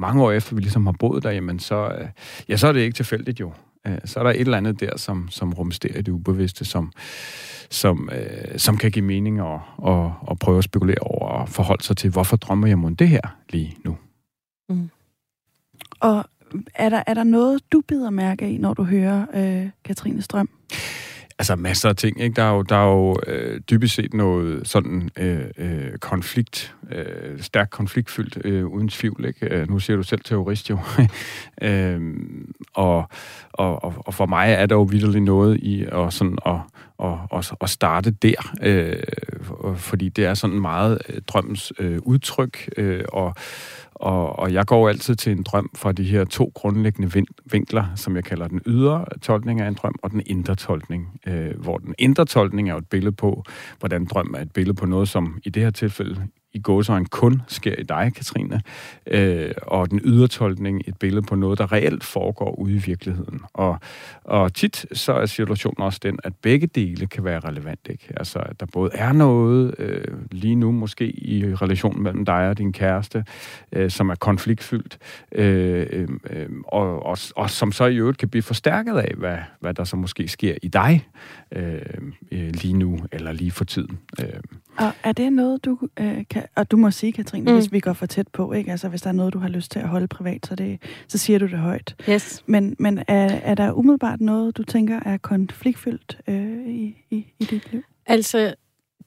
[0.00, 2.08] mange år efter vi ligesom har boet der, jamen så, øh,
[2.48, 3.52] ja, så er det ikke tilfældigt jo.
[3.86, 6.92] Øh, så er der et eller andet der, som, som rumsterer i det ubevidste, som,
[7.70, 11.84] som, øh, som kan give mening og, og, og prøve at spekulere over og forholde
[11.84, 13.96] sig til, hvorfor drømmer jeg om det her lige nu?
[14.68, 14.90] Mm.
[16.00, 16.24] Og
[16.74, 20.48] er der, er der noget, du bider mærke i, når du hører øh, Katrine Strøm?
[21.40, 22.20] Altså masser af ting.
[22.20, 22.36] Ikke?
[22.36, 27.40] Der er jo, der er jo øh, dybest set noget sådan øh, øh, konflikt, øh,
[27.42, 29.24] stærkt konfliktfyldt, øh, uden tvivl.
[29.24, 29.46] Ikke?
[29.54, 30.78] Øh, nu siger du selv terrorist jo.
[31.62, 32.00] øh,
[32.74, 33.08] og,
[33.52, 36.58] og, og for mig er der jo vidderligt noget i at, sådan, at,
[37.04, 39.02] at, at, at starte der, øh,
[39.76, 43.34] fordi det er sådan meget øh, drømmens øh, udtryk, øh, og
[44.00, 48.16] og, og jeg går altid til en drøm fra de her to grundlæggende vinkler, som
[48.16, 51.20] jeg kalder den ydre tolkning af en drøm, og den indre tolkning.
[51.26, 53.44] Øh, hvor den indre tolkning er jo et billede på,
[53.78, 57.42] hvordan drøm er et billede på noget, som i det her tilfælde i gåsøjne kun
[57.48, 58.62] sker i dig, Katrine,
[59.06, 63.40] øh, og den ydertolkning et billede på noget, der reelt foregår ude i virkeligheden.
[63.52, 63.78] Og,
[64.24, 67.80] og tit så er situationen også den, at begge dele kan være relevant.
[67.90, 68.12] Ikke?
[68.16, 72.58] Altså, at der både er noget øh, lige nu måske i relationen mellem dig og
[72.58, 73.24] din kæreste,
[73.72, 74.98] øh, som er konfliktfyldt,
[75.32, 79.38] øh, øh, øh, og, og, og som så i øvrigt kan blive forstærket af, hvad,
[79.60, 81.08] hvad der så måske sker i dig
[81.52, 81.80] øh,
[82.32, 83.98] øh, lige nu, eller lige for tiden.
[84.20, 84.40] Øh.
[84.80, 86.42] Og er det noget, du øh, kan...
[86.56, 87.56] Og du må sige, Katrine, mm.
[87.58, 88.70] hvis vi går for tæt på, ikke?
[88.70, 91.18] Altså, hvis der er noget, du har lyst til at holde privat, så, det, så
[91.18, 91.96] siger du det højt.
[92.08, 92.42] Yes.
[92.46, 97.44] Men, men er, er der umiddelbart noget, du tænker er konfliktfyldt øh, i, i, i
[97.44, 97.82] dit liv?
[98.06, 98.54] Altså,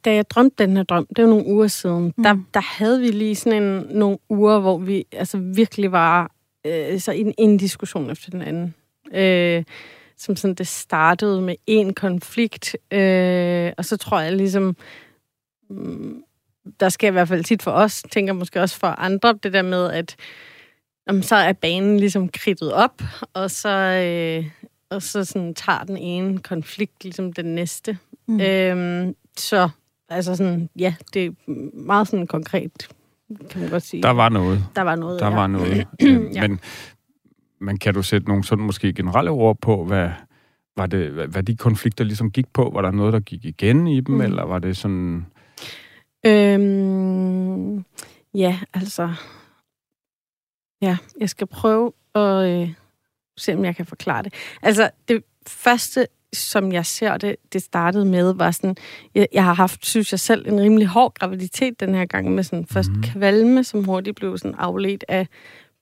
[0.05, 2.23] da jeg drømte den her drøm, det var nogle uger siden, mm.
[2.23, 6.31] der, der havde vi lige sådan en, nogle uger, hvor vi altså virkelig var
[6.65, 8.73] øh, så en, en diskussion efter den anden.
[9.13, 9.63] Øh,
[10.17, 14.75] som sådan, det startede med en konflikt, øh, og så tror jeg ligesom,
[16.79, 19.61] der sker i hvert fald tit for os, tænker måske også for andre, det der
[19.61, 20.15] med, at
[21.07, 23.01] jamen, så er banen ligesom kridtet op,
[23.33, 24.45] og så, øh,
[24.89, 27.97] og så sådan, tager den ene konflikt ligesom den næste.
[28.27, 28.41] Mm.
[28.41, 29.69] Øh, så
[30.09, 31.31] altså sådan, ja, det er
[31.77, 32.89] meget sådan konkret,
[33.49, 34.03] kan man godt sige.
[34.03, 34.65] Der var noget.
[34.75, 35.35] Der var noget, Der ja.
[35.35, 35.87] var noget.
[36.35, 36.47] Ja.
[36.47, 36.59] Men,
[37.61, 40.09] men kan du sætte nogle sådan måske generelle ord på, hvad,
[40.77, 42.71] var det, hvad, hvad de konflikter ligesom gik på?
[42.73, 44.21] Var der noget, der gik igen i dem, mm.
[44.21, 45.25] eller var det sådan...
[46.25, 47.85] Øhm,
[48.33, 49.13] ja, altså...
[50.81, 52.69] Ja, jeg skal prøve at øh,
[53.37, 54.33] se, om jeg kan forklare det.
[54.61, 58.75] Altså, det første, som jeg ser det, det startede med, var sådan...
[59.15, 62.43] Jeg, jeg har haft, synes jeg selv, en rimelig hård graviditet den her gang, med
[62.43, 63.03] sådan først Mhm.
[63.03, 65.27] kvalme, som hurtigt blev sådan afledt af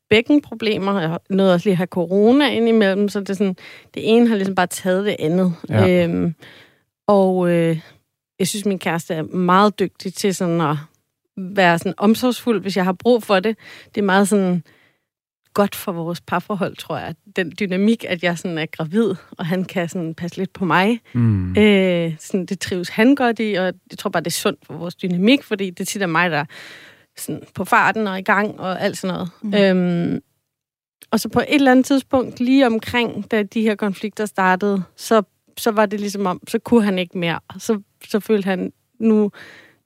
[0.09, 0.99] bækkenproblemer.
[1.01, 3.55] Jeg nåede også lige at have corona indimellem, så det, sådan,
[3.93, 5.53] det ene har ligesom bare taget det andet.
[5.69, 6.03] Ja.
[6.03, 6.35] Øhm,
[7.07, 7.79] og øh,
[8.41, 10.77] jeg synes, min kæreste er meget dygtig til sådan at
[11.37, 13.57] være sådan omsorgsfuld, hvis jeg har brug for det.
[13.95, 14.63] Det er meget sådan
[15.53, 17.15] godt for vores parforhold, tror jeg.
[17.35, 20.99] Den dynamik, at jeg sådan er gravid, og han kan sådan passe lidt på mig.
[21.13, 21.57] Mm.
[21.57, 24.73] Øh, sådan, det trives han godt i, og jeg tror bare, det er sundt for
[24.73, 26.45] vores dynamik, fordi det tit er mig, der er
[27.17, 29.29] sådan på farten og i gang og alt sådan noget.
[29.41, 29.53] Mm.
[29.53, 30.21] Øhm,
[31.11, 35.23] og så på et eller andet tidspunkt, lige omkring, da de her konflikter startede, så,
[35.57, 37.39] så var det ligesom om, så kunne han ikke mere.
[37.57, 39.31] Så, så følte han, nu,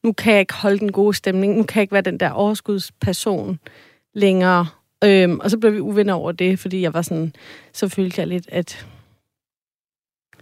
[0.03, 2.29] nu kan jeg ikke holde den gode stemning, nu kan jeg ikke være den der
[2.29, 3.59] overskudsperson
[4.13, 4.67] længere.
[5.03, 7.33] Øhm, og så blev vi uvenner over det, fordi jeg var sådan,
[7.73, 8.87] så følte jeg lidt, at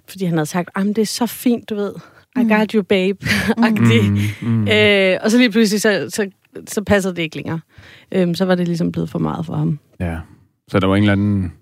[0.09, 1.93] fordi han havde sagt, at det er så fint, du ved,
[2.39, 2.49] I Mm.
[2.49, 3.17] got you, babe.
[3.57, 4.67] Mm, mm.
[4.67, 6.29] Øh, og så lige pludselig, så, så,
[6.67, 7.59] så passede det ikke længere.
[8.11, 9.79] Øhm, så var det ligesom blevet for meget for ham.
[9.99, 10.19] Ja.
[10.67, 11.53] Så der var en eller anden,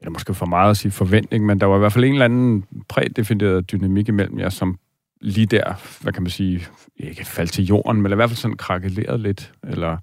[0.00, 2.24] eller måske for meget at sige forventning, men der var i hvert fald en eller
[2.24, 4.78] anden prædefineret dynamik imellem jer, som
[5.20, 8.56] lige der, hvad kan man sige, ikke faldt til jorden, men i hvert fald sådan
[8.56, 9.96] krakelerede lidt, eller...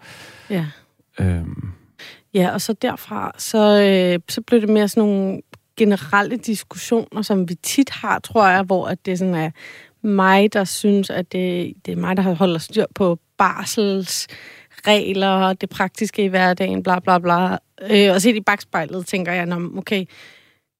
[0.49, 0.65] Ja.
[1.19, 1.71] Øhm,
[2.33, 5.41] Ja, og så derfra, så, øh, så blev det mere sådan nogle
[5.77, 9.51] generelle diskussioner, som vi tit har, tror jeg, hvor at det sådan er
[10.01, 15.69] mig, der synes, at det, det er mig, der holder styr på barselsregler og det
[15.69, 17.57] praktiske i hverdagen, bla bla bla.
[17.91, 20.05] Øh, og set i bagspejlet, tænker jeg, "Nå, okay,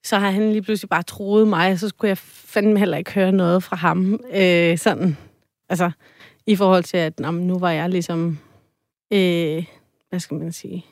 [0.05, 3.13] så har han lige pludselig bare troet mig, og så skulle jeg fandme heller ikke
[3.13, 4.19] høre noget fra ham.
[4.33, 5.17] Øh, sådan,
[5.69, 5.91] altså,
[6.47, 8.37] i forhold til, at nå, nu var jeg ligesom,
[9.13, 9.65] øh,
[10.09, 10.85] hvad skal man sige,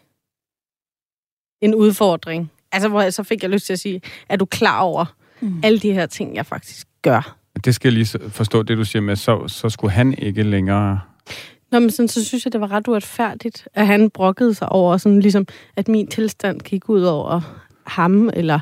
[1.62, 2.52] en udfordring.
[2.72, 5.06] Altså, hvor jeg, så fik jeg lyst til at sige, er du klar over
[5.42, 5.62] Mm.
[5.64, 7.38] alle de her ting, jeg faktisk gør?
[7.66, 11.00] det skal jeg lige forstå, det du siger med, så, så skulle han ikke længere...
[11.72, 14.98] Nå, men sådan, så synes jeg, det var ret uretfærdigt, at han brokkede sig over,
[14.98, 17.42] sådan ligesom, at min tilstand gik ud over
[17.88, 18.60] ham, eller...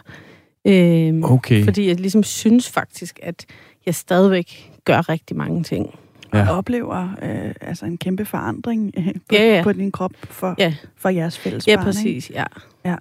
[0.65, 1.63] Øh, Okay.
[1.63, 3.45] Fordi jeg ligesom synes faktisk, at
[3.85, 5.99] jeg stadigvæk gør rigtig mange ting.
[6.33, 6.49] Ja.
[6.49, 9.63] Og oplever øh, altså en kæmpe forandring øh, på, Ja, ja.
[9.63, 10.73] på din krop for, Ja.
[10.97, 11.85] for jeres fælles Ja, barn.
[11.85, 12.43] præcis, ja.
[12.85, 12.97] Ikke?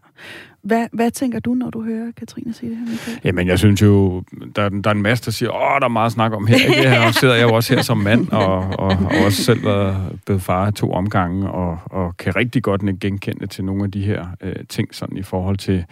[0.62, 3.18] Hvad, hvad tænker du, når du hører Katrine sige det her, Michael?
[3.24, 4.22] Jamen, jeg synes jo,
[4.56, 6.56] der, der er en masse, der siger, åh, der er meget at snakke om her.
[6.56, 6.90] Ikke?
[6.90, 10.42] Her sidder jeg jo også her som mand, og, og, og også selv været blevet
[10.42, 14.26] far i to omgange, og, og kan rigtig godt genkende til nogle af de her
[14.40, 15.84] øh, ting, sådan i forhold til,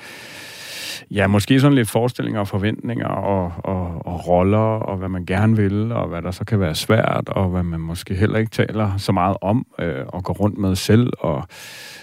[1.11, 5.57] ja, måske sådan lidt forestillinger og forventninger, og, og, og roller, og hvad man gerne
[5.57, 8.96] vil, og hvad der så kan være svært, og hvad man måske heller ikke taler
[8.96, 11.46] så meget om, øh, og går rundt med selv, og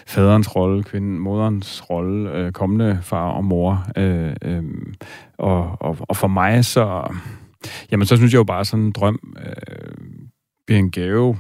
[0.08, 3.86] faderens rolle, kvinden, moderens rolle, øh, kommende far og mor.
[3.98, 4.64] Øh, øh,
[5.38, 7.14] og, og, og for mig så,
[7.92, 9.96] jamen så synes jeg jo bare sådan en drøm øh,
[10.68, 11.38] bliver en gave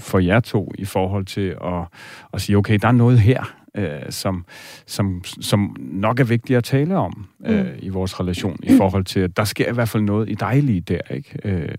[0.00, 1.86] for jer to i forhold til at,
[2.32, 4.44] at sige, okay, der er noget her, øh, som,
[4.86, 7.70] som, som nok er vigtigt at tale om øh, Mm.
[7.78, 10.62] i vores relation, i forhold til, at der sker i hvert fald noget i dig
[10.62, 11.38] lige der, ikke?
[11.44, 11.74] Øh,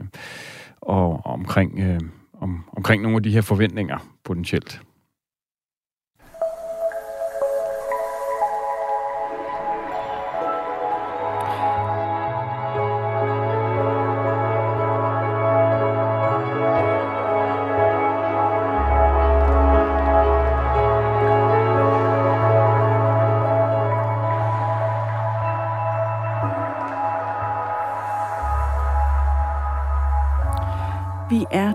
[0.81, 1.99] og omkring, øh,
[2.39, 4.81] om, omkring nogle af de her forventninger potentielt.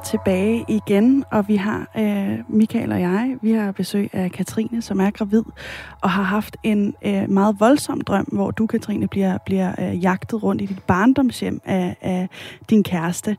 [0.07, 5.01] Tilbage igen, og vi har, øh, Michael og jeg, vi har besøg af Katrine, som
[5.01, 5.43] er gravid,
[6.07, 10.43] og har haft en øh, meget voldsom drøm, hvor du, Katrine, bliver, bliver øh, jagtet
[10.43, 12.29] rundt i dit barndomshjem af, af
[12.71, 13.37] din kæreste.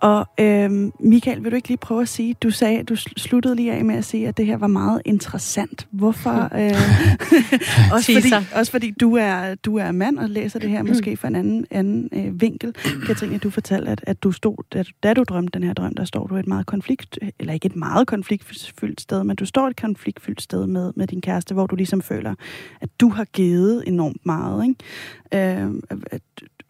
[0.00, 3.72] Og øh, Michael, vil du ikke lige prøve at sige, du sagde, du sluttede lige
[3.72, 5.86] af med at sige, at det her var meget interessant.
[5.90, 6.30] Hvorfor?
[6.60, 6.70] Øh,
[7.94, 11.28] også, fordi, også fordi du er, du er mand og læser det her måske fra
[11.28, 12.74] en anden, anden øh, vinkel.
[13.06, 16.04] Katrine, du fortalte, at, at du stod, da, da du drømte den her drøm, der
[16.04, 19.80] står du et meget konflikt, eller ikke et meget konfliktfyldt sted, men du står et
[19.80, 22.34] konfliktfyldt sted med, med din kæreste, hvor du ligesom føler,
[22.80, 24.64] at du har givet enormt meget.
[24.64, 25.62] Ikke?
[25.62, 25.74] Øh,
[26.10, 26.22] at,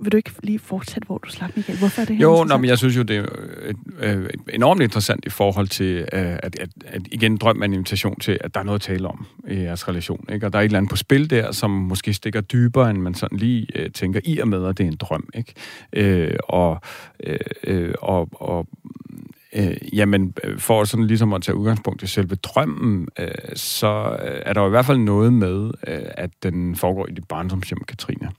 [0.02, 1.78] vil du ikke lige fortsætte, hvor du slap, Michael?
[1.78, 3.16] Hvorfor er det her Jo, nå, men jeg synes jo, det
[3.98, 7.72] er et enormt interessant i forhold til, øh, at, at, at igen drøm er en
[7.72, 10.24] invitation til, at der er noget at tale om i jeres relation.
[10.32, 10.46] Ikke?
[10.46, 13.14] Og der er et eller andet på spil der, som måske stikker dybere, end man
[13.14, 15.28] sådan lige øh, tænker i og med, at det er en drøm.
[15.34, 15.54] Ikke?
[15.92, 16.80] Øh, og,
[17.64, 18.66] øh, og, og
[19.52, 24.52] Øh, jamen, for sådan ligesom at tage udgangspunkt i selve drømmen, øh, så øh, er
[24.52, 28.30] der jo i hvert fald noget med, øh, at den foregår i dit barndomshjem, Katrine.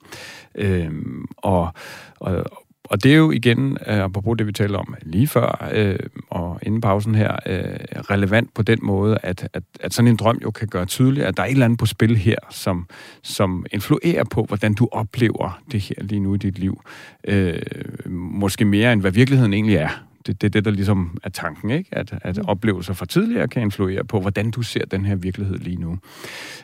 [0.55, 0.91] Øh,
[1.37, 1.73] og,
[2.19, 2.45] og,
[2.83, 6.59] og det er jo igen, øh, apropos det vi talte om lige før, øh, og
[6.63, 10.51] inden pausen her, øh, relevant på den måde, at, at, at sådan en drøm jo
[10.51, 12.87] kan gøre tydeligt, at der er et eller andet på spil her, som,
[13.23, 16.81] som influerer på, hvordan du oplever det her lige nu i dit liv.
[17.27, 17.61] Øh,
[18.09, 21.69] måske mere end hvad virkeligheden egentlig er det, det er det, der ligesom er tanken,
[21.69, 21.89] ikke?
[21.91, 22.43] At, at mm.
[22.47, 25.97] oplevelser fra tidligere kan influere på, hvordan du ser den her virkelighed lige nu.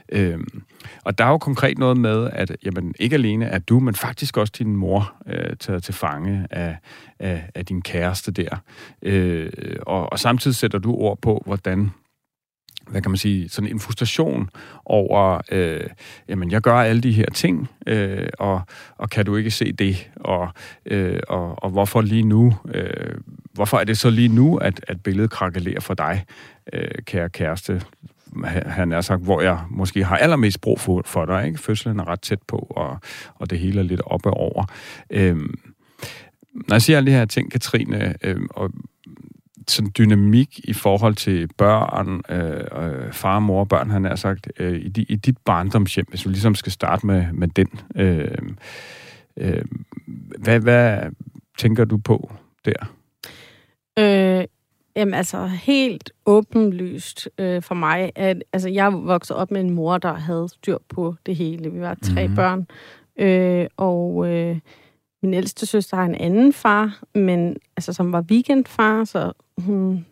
[0.10, 0.63] Øhm,
[1.04, 4.38] og der er jo konkret noget med, at jamen, ikke alene er du, men faktisk
[4.38, 6.78] også din mor øh, taget til fange af,
[7.20, 8.58] af, af din kæreste der.
[9.02, 9.50] Øh,
[9.82, 11.91] og, og samtidig sætter du ord på, hvordan
[12.89, 14.50] hvad kan man sige, sådan en frustration
[14.86, 15.88] over, øh,
[16.30, 18.62] jamen, jeg gør alle de her ting, øh, og,
[18.98, 20.50] og kan du ikke se det, og,
[20.86, 23.15] øh, og, og hvorfor lige nu, øh,
[23.58, 26.26] hvorfor er det så lige nu, at, at billedet krakelerer for dig,
[26.74, 27.82] øh, kære kæreste,
[28.65, 31.60] han er sagt, hvor jeg måske har allermest brug for, for dig, ikke?
[31.60, 33.00] Fødslen er ret tæt på, og,
[33.36, 34.65] og det hele er lidt oppe over.
[35.10, 35.60] Øhm,
[36.54, 38.72] når jeg siger alle de her ting, Katrine, øhm, og
[39.67, 44.82] sådan dynamik i forhold til børn, øh, far, mor og børn, han har sagt, øh,
[44.82, 47.67] i, di, i dit barndomshjem, hvis vi ligesom skal starte med, med den.
[47.96, 48.38] Øh,
[49.38, 49.65] øh,
[50.39, 51.00] hvad, hvad
[51.58, 52.32] tænker du på
[52.65, 52.96] der?
[53.99, 54.45] Øh,
[54.95, 59.97] jamen altså, helt åbenlyst øh, for mig, at altså, jeg voksede op med en mor,
[59.97, 61.71] der havde styr på det hele.
[61.71, 62.36] Vi var tre mm-hmm.
[62.36, 62.67] børn,
[63.19, 64.27] øh, og...
[64.33, 64.60] Øh,
[65.23, 70.05] min ældste søster har en anden far, men altså, som var weekendfar, så hun,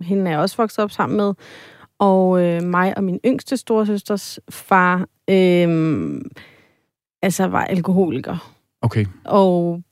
[0.00, 1.34] hende er jeg også vokset op sammen med.
[1.98, 6.20] Og øh, mig og min yngste storesøsters far, øh,
[7.22, 8.54] altså var alkoholiker.
[8.82, 9.06] Okay.
[9.24, 9.82] Og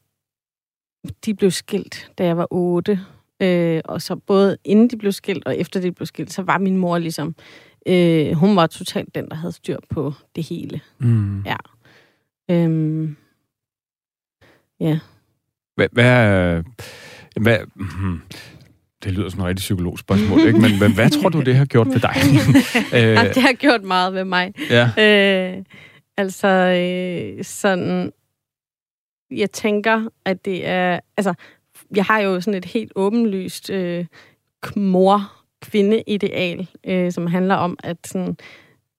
[1.24, 3.00] de blev skilt, da jeg var otte.
[3.40, 6.59] Øh, og så både inden de blev skilt og efter de blev skilt, så var
[6.59, 7.35] min mor ligesom,
[7.88, 10.81] øh, hun var totalt den, der havde styr på det hele.
[10.98, 11.42] Mm.
[11.42, 11.57] Ja.
[12.50, 13.11] Øh,
[14.81, 14.98] Ja.
[15.74, 16.62] Hvad, hvad,
[17.40, 18.20] hvad hmm,
[19.05, 20.59] det lyder som et rigtig psykolog spørgsmål, ikke?
[20.59, 22.14] Men, men hvad tror du, det har gjort ved dig?
[22.92, 24.53] ja, det har gjort meget ved mig.
[24.70, 24.90] Ja.
[24.98, 25.64] Øh,
[26.16, 28.12] altså, øh, sådan...
[29.31, 31.00] Jeg tænker, at det er...
[31.16, 31.35] Altså,
[31.96, 34.07] jeg har jo sådan et helt åbenlyst øh,
[34.76, 38.37] mor-kvinde-ideal, øh, som handler om, at sådan...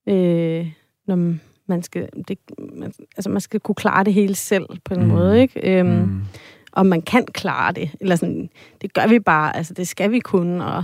[0.10, 0.72] Øh,
[1.08, 1.36] når
[1.68, 2.38] man skal, det,
[2.74, 5.08] man, altså man skal kunne klare det hele selv på en mm.
[5.08, 5.80] måde, ikke?
[5.80, 6.22] Øhm, mm.
[6.72, 8.50] Og man kan klare det, eller sådan,
[8.82, 10.84] det gør vi bare, altså det skal vi kunne, og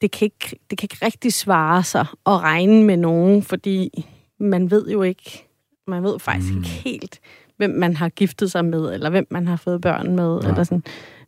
[0.00, 4.06] det kan ikke, det kan ikke rigtig svare sig at regne med nogen, fordi
[4.40, 5.48] man ved jo ikke,
[5.86, 6.58] man ved faktisk mm.
[6.58, 7.20] ikke helt,
[7.56, 10.48] hvem man har giftet sig med, eller hvem man har fået børn med, ja.
[10.48, 10.84] eller sådan.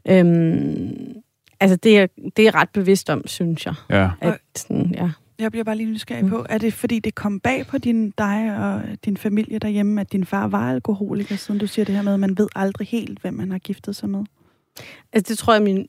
[0.09, 1.23] Øhm,
[1.61, 3.75] altså det er, det er ret bevidst om, synes jeg.
[3.91, 4.11] Ja.
[4.21, 5.11] At, sådan, ja.
[5.39, 6.31] Jeg bliver bare lige nysgerrig mm.
[6.31, 10.13] på, er det fordi, det kom bag på din, dig og din familie derhjemme, at
[10.13, 13.19] din far var alkoholiker, siden du siger det her med, at man ved aldrig helt,
[13.21, 14.25] hvem man har giftet sig med?
[15.13, 15.87] Altså, det tror jeg, min...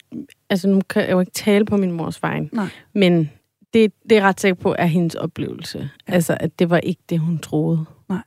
[0.50, 2.48] Altså, nu kan jeg jo ikke tale på min mors vej.
[2.52, 2.68] Nej.
[2.94, 3.32] Men
[3.74, 5.90] det, det er ret sikker på, er hendes oplevelse.
[6.08, 6.14] Ja.
[6.14, 7.86] Altså, at det var ikke det, hun troede.
[8.10, 8.24] Nej.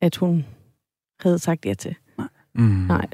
[0.00, 0.44] At hun
[1.20, 1.94] havde sagt ja til.
[2.18, 2.28] Nej.
[2.54, 2.64] Mm.
[2.64, 3.06] Nej.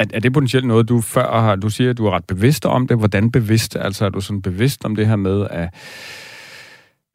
[0.00, 1.56] Er, er det potentielt noget, du før har...
[1.56, 2.98] Du siger, at du er ret bevidst om det.
[2.98, 3.76] Hvordan bevidst?
[3.76, 5.68] Altså, er du sådan bevidst om det her med, at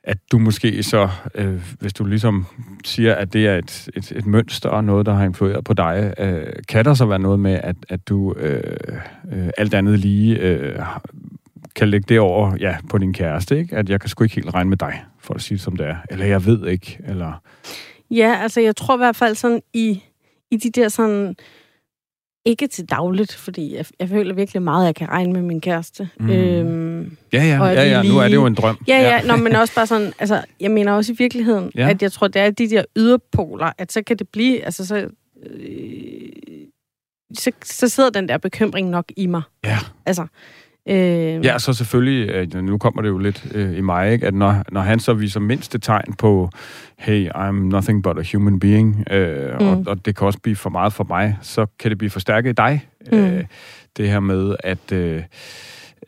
[0.07, 2.45] at du måske så, øh, hvis du ligesom
[2.83, 6.13] siger, at det er et, et, et mønster og noget, der har influeret på dig,
[6.17, 8.61] øh, kan der så være noget med, at, at du øh,
[9.31, 10.79] øh, alt andet lige øh,
[11.75, 13.75] kan lægge det over ja, på din kæreste, ikke?
[13.75, 15.87] At jeg kan sgu ikke helt regne med dig, for at sige det som det
[15.87, 15.95] er.
[16.09, 17.41] Eller jeg ved ikke, eller...
[18.11, 20.03] Ja, altså jeg tror i hvert fald sådan i,
[20.51, 21.35] i de der sådan
[22.45, 25.61] ikke til dagligt, fordi jeg, jeg føler virkelig meget, at jeg kan regne med min
[25.61, 26.09] kæreste.
[26.19, 26.29] Mm.
[26.29, 28.13] Øhm, ja, ja, ja, ja, lige...
[28.13, 28.77] nu er det jo en drøm.
[28.87, 29.21] Ja, ja, ja.
[29.21, 31.89] Nå, men også bare sådan, altså, jeg mener også i virkeligheden, ja.
[31.89, 34.95] at jeg tror, det er de der yderpoler, at så kan det blive, altså så,
[35.45, 36.29] øh,
[37.33, 39.41] så, så sidder den der bekymring nok i mig.
[39.63, 39.77] Ja.
[40.05, 40.27] Altså,
[40.89, 41.45] Øh...
[41.45, 44.27] Ja, så selvfølgelig, nu kommer det jo lidt øh, i mig, ikke?
[44.27, 46.49] at når, når han så viser mindste tegn på,
[46.97, 49.67] hey, I'm nothing but a human being, øh, mm.
[49.67, 52.49] og, og det kan også blive for meget for mig, så kan det blive forstærket
[52.49, 52.87] i dig.
[53.11, 53.17] Mm.
[53.17, 53.43] Øh,
[53.97, 54.91] det her med, at...
[54.91, 55.23] Øh,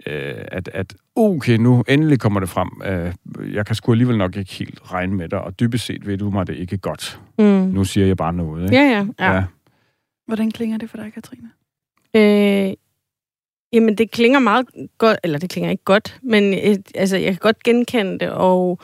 [0.05, 2.69] øh, at, at okay, nu endelig kommer det frem.
[2.85, 3.13] Øh,
[3.53, 6.29] jeg kan sgu alligevel nok ikke helt regne med dig, og dybest set ved du
[6.29, 7.19] mig det ikke godt.
[7.39, 7.45] Mm.
[7.45, 8.63] Nu siger jeg bare noget.
[8.63, 8.75] Ikke?
[8.75, 9.43] Ja, ja, ja, ja.
[10.27, 11.49] Hvordan klinger det for dig, Katrine?
[12.15, 12.73] Øh,
[13.73, 14.65] Jamen, det klinger meget
[14.97, 18.79] godt, eller det klinger ikke godt, men øh, altså, jeg kan godt genkende det, og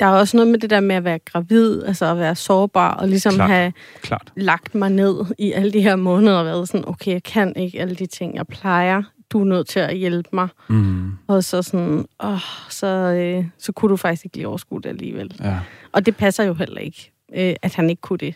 [0.00, 2.94] der er også noget med det der med at være gravid, altså at være sårbar,
[2.94, 3.50] og ligesom Klart.
[3.50, 4.32] have Klart.
[4.36, 7.80] lagt mig ned i alle de her måneder, og været sådan, okay, jeg kan ikke
[7.80, 10.48] alle de ting, jeg plejer, du er nødt til at hjælpe mig.
[10.68, 11.10] Mm.
[11.26, 12.38] Og så sådan, åh,
[12.70, 15.36] så, øh, så kunne du faktisk ikke lige overskue det alligevel.
[15.40, 15.58] Ja.
[15.92, 18.34] Og det passer jo heller ikke, øh, at han ikke kunne det.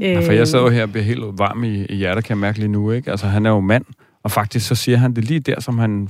[0.00, 2.40] Ja, for jeg sad jo her og blev helt varm i, i hjertet, kan jeg
[2.40, 3.10] mærke lige nu, ikke?
[3.10, 3.84] Altså, han er jo mand,
[4.22, 6.08] og faktisk så siger han det lige der, som han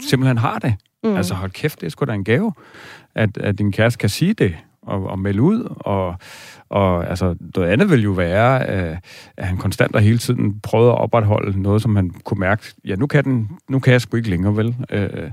[0.00, 0.74] simpelthen har det.
[1.04, 1.16] Mm.
[1.16, 2.52] Altså hold kæft, det er sgu da en gave,
[3.14, 5.76] at, at din kæreste kan sige det og, og melde ud.
[5.76, 6.16] Og,
[6.72, 8.96] og altså, noget andet vil jo være, øh,
[9.36, 12.94] at, han konstant og hele tiden prøvede at opretholde noget, som han kunne mærke, ja,
[12.94, 14.76] nu kan, den, nu kan jeg sgu ikke længere, vel?
[14.90, 15.30] Øh,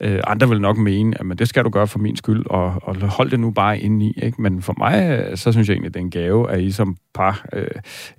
[0.00, 2.74] øh, andre vil nok mene, at men det skal du gøre for min skyld, og,
[2.82, 4.20] og hold det nu bare inde i.
[4.22, 4.42] Ikke?
[4.42, 6.96] Men for mig, øh, så synes jeg egentlig, det er en gave, at I som
[7.14, 7.66] par, øh,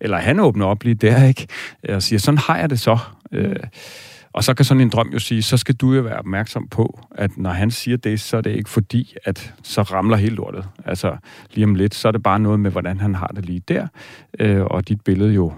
[0.02, 1.48] eller han åbner op lige der, ikke?
[1.90, 2.98] Og siger, sådan har jeg det så.
[3.32, 3.56] Øh,
[4.34, 7.00] og så kan sådan en drøm jo sige, så skal du jo være opmærksom på,
[7.12, 10.66] at når han siger det, så er det ikke fordi, at så ramler helt lortet.
[10.86, 11.18] Altså
[11.54, 13.88] lige om lidt, så er det bare noget med, hvordan han har det lige der,
[14.40, 15.54] øh, og dit billede jo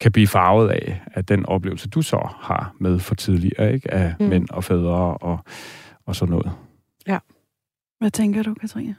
[0.00, 3.94] kan blive farvet af, at den oplevelse, du så har med for tidligere, ikke?
[3.94, 4.26] af mm.
[4.26, 5.38] mænd og fædre og,
[6.06, 6.52] og sådan noget.
[7.06, 7.18] Ja.
[7.98, 8.96] Hvad tænker du, Katrine?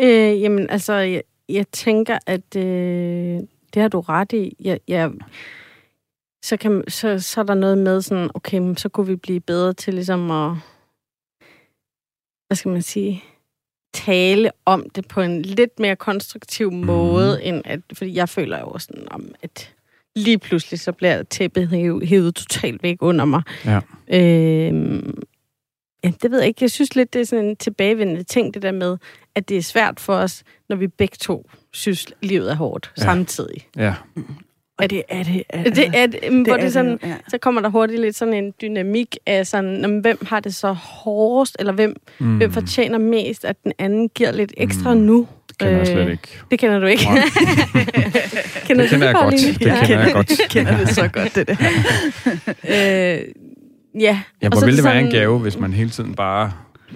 [0.00, 3.40] Øh, jamen, altså, jeg, jeg tænker, at øh,
[3.74, 4.56] det har du ret i.
[4.60, 5.10] Jeg, jeg,
[6.48, 9.72] så, kan, så, så er der noget med sådan, okay, så kunne vi blive bedre
[9.72, 10.52] til ligesom at,
[12.46, 13.24] hvad skal man sige,
[13.94, 16.86] tale om det på en lidt mere konstruktiv mhm.
[16.86, 17.48] måde, mm.
[17.48, 19.74] end at, fordi jeg føler jo sådan, om, at
[20.16, 21.68] lige pludselig så bliver tæppet
[22.02, 23.42] hævet totalt væk under mig.
[23.64, 23.80] Ja.
[24.08, 25.22] Øhm,
[26.04, 26.64] ja, det ved jeg ikke.
[26.64, 28.98] Jeg synes lidt, det er sådan en tilbagevendende ting, det der med,
[29.34, 33.02] at det er svært for os, når vi begge to synes, livet er hårdt ja.
[33.02, 33.68] samtidig.
[33.76, 33.94] Ja.
[34.78, 37.02] Er det, er det, er det, det, er det, det, hvor det, er sådan, det,
[37.02, 37.14] ja.
[37.28, 40.72] så kommer der hurtigt lidt sådan en dynamik af sådan, om, hvem har det så
[40.72, 42.36] hårdest, eller hvem, mm.
[42.36, 45.00] hvem fortjener mest, at den anden giver lidt ekstra mm.
[45.00, 45.26] nu.
[45.48, 46.40] Det kender jeg slet øh, ikke.
[46.50, 47.04] Det kender du ikke.
[48.66, 49.34] kender det kender jeg godt.
[49.34, 49.86] Det ja.
[49.86, 50.32] kender jeg godt.
[50.50, 51.56] kender det så godt, det der.
[53.16, 53.20] øh,
[54.00, 54.20] ja.
[54.42, 56.52] Ja, hvor ville det være en gave, hvis man hele tiden bare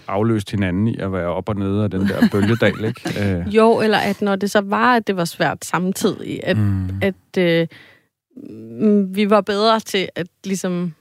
[0.08, 3.00] afløst hinanden i at være op og nede af den der bølgedal, ikke?
[3.22, 3.54] Øh.
[3.56, 6.88] Jo, eller at når det så var, at det var svært samtidig, at, mm.
[7.02, 7.66] at øh,
[8.36, 10.94] mm, vi var bedre til at ligesom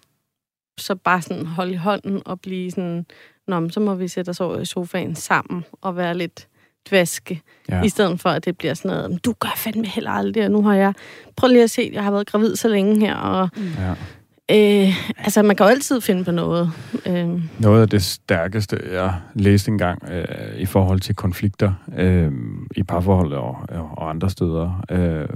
[0.77, 3.05] så bare sådan holde i hånden og blive sådan,
[3.47, 6.47] Nå, så må vi sætte os over i sofaen sammen og være lidt
[6.89, 7.83] dvaske, ja.
[7.83, 10.63] i stedet for, at det bliver sådan noget, du gør fandme heller aldrig, og nu
[10.63, 10.93] har jeg,
[11.35, 13.93] prøv lige at se, jeg har været gravid så længe her, og ja.
[14.51, 16.71] Øh, altså, man kan jo altid finde på noget.
[17.05, 17.29] Øh.
[17.59, 22.31] Noget af det stærkeste, jeg læste engang øh, i forhold til konflikter øh,
[22.75, 25.27] i parforhold og, og andre steder, øh,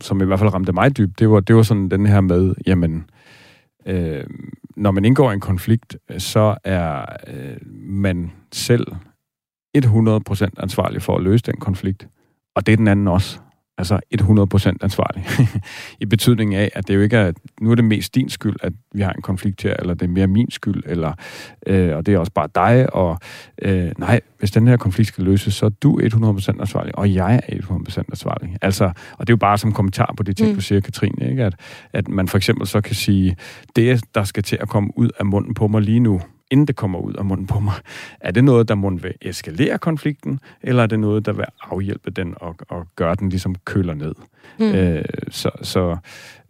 [0.00, 2.54] som i hvert fald ramte mig dybt, det var, det var sådan den her med,
[2.66, 3.10] jamen,
[3.86, 4.24] øh,
[4.76, 8.86] når man indgår i en konflikt, så er øh, man selv
[9.76, 12.08] 100% ansvarlig for at løse den konflikt.
[12.54, 13.38] Og det er den anden også
[13.78, 15.26] altså 100% ansvarlig.
[16.02, 18.72] I betydning af, at det jo ikke er, nu er det mest din skyld, at
[18.94, 21.12] vi har en konflikt her, eller det er mere min skyld, eller,
[21.66, 23.18] øh, og det er også bare dig, og
[23.62, 27.40] øh, nej, hvis den her konflikt skal løses, så er du 100% ansvarlig, og jeg
[27.48, 28.56] er 100% ansvarlig.
[28.62, 30.54] Altså, og det er jo bare som kommentar på det ting, mm.
[30.54, 31.44] du siger, Katrine, ikke?
[31.44, 31.54] At,
[31.92, 33.36] at man for eksempel så kan sige,
[33.76, 36.20] det, der skal til at komme ud af munden på mig lige nu,
[36.50, 37.74] inden det kommer ud af munden på mig,
[38.20, 42.10] er det noget, der må vil eskalere konflikten, eller er det noget, der vil afhjælpe
[42.10, 44.14] den og, og gøre den ligesom køler ned?
[44.58, 44.74] Mm.
[44.74, 45.96] Øh, så så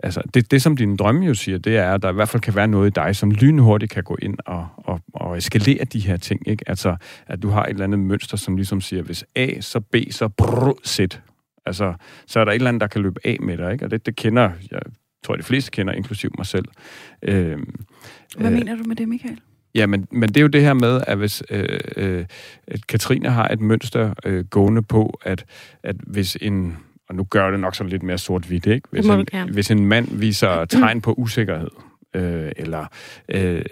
[0.02, 2.42] altså, det, det, som dine drømme jo siger, det er, at der i hvert fald
[2.42, 6.00] kan være noget i dig, som lynhurtigt kan gå ind og, og, og eskalere de
[6.00, 6.48] her ting.
[6.48, 6.68] Ikke?
[6.68, 6.96] Altså,
[7.26, 10.28] at du har et eller andet mønster, som ligesom siger, hvis A, så B, så
[10.28, 11.00] brrr, Z.
[11.66, 11.94] Altså,
[12.26, 13.84] så er der et eller andet, der kan løbe af med dig, ikke?
[13.84, 14.80] Og det, det kender, jeg
[15.24, 16.64] tror, de fleste kender, inklusiv mig selv.
[17.22, 17.58] Øh,
[18.38, 19.40] Hvad øh, mener du med det, Michael?
[19.74, 22.24] Ja, men, men det er jo det her med, at hvis øh, øh,
[22.66, 25.44] at Katrine har et mønster øh, gående på, at,
[25.82, 26.76] at hvis en,
[27.08, 28.88] og nu gør det nok sådan lidt mere sort-hvidt, ikke?
[28.90, 31.70] Hvis, en, hvis en mand viser tegn på usikkerhed,
[32.14, 32.86] øh, eller
[33.28, 33.62] øh,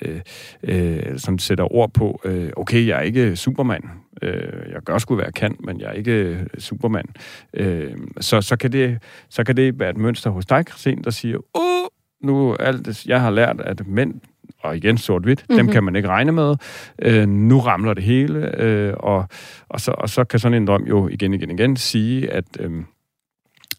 [0.63, 3.91] øh, som sætter ord på, øh, okay, jeg er ikke Superman,
[4.23, 7.07] øh, jeg gør sgu, hvad jeg kan, men jeg er ikke Superman,
[7.55, 11.11] øh, så, så, kan det, så kan det være et mønster hos dig, Christine, der
[11.11, 11.89] siger, uh,
[12.29, 14.21] nu alt, jeg har lært, at mænd
[14.59, 15.57] og igen sort-hvidt, mm-hmm.
[15.57, 15.73] dem mhm.
[15.73, 16.57] kan man ikke regne med.
[17.03, 19.29] Øh, nu ramler det hele, øh, og,
[19.69, 22.71] og, så, og så kan sådan en drøm jo igen, igen, igen sige, at øh,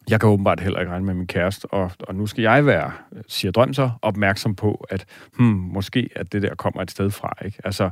[0.10, 2.92] jeg kan åbenbart heller ikke regne med min kæreste, og, og nu skal jeg være,
[3.28, 5.06] siger drøm så, opmærksom på, at
[5.38, 7.34] hmm, måske at det der kommer et sted fra.
[7.46, 7.58] Ikke?
[7.64, 7.90] Altså,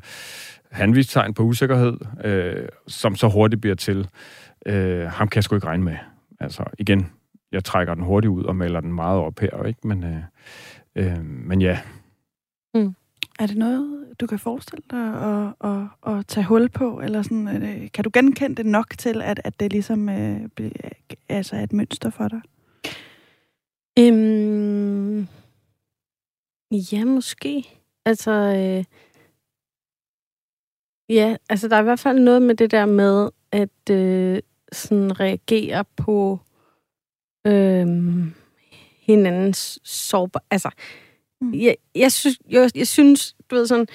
[0.71, 4.07] han viste tegn på usikkerhed, øh, som så hurtigt bliver til,
[4.65, 5.97] øh, ham kan jeg sgu ikke regne med.
[6.39, 7.11] Altså, igen,
[7.51, 9.87] jeg trækker den hurtigt ud og maler den meget op her, ikke?
[9.87, 10.21] Men, øh,
[10.95, 11.79] øh, men ja.
[12.75, 12.95] Mm.
[13.39, 16.99] Er det noget, du kan forestille dig at, at, at tage hul på?
[16.99, 20.41] Eller sådan, det, kan du genkende det nok til, at, at det ligesom øh,
[21.29, 22.41] altså er et mønster for dig?
[23.99, 25.27] Øhm,
[26.71, 27.67] ja, måske.
[28.05, 28.83] Altså, øh,
[31.09, 35.19] ja, altså der er i hvert fald noget med det der med at øh, sådan
[35.19, 36.39] reagere på
[37.47, 37.87] øh,
[38.99, 40.43] hinandens sårbar...
[40.51, 40.69] Altså,
[41.41, 41.53] mm.
[41.53, 43.87] jeg, jeg, synes, jeg, jeg synes, du ved sådan,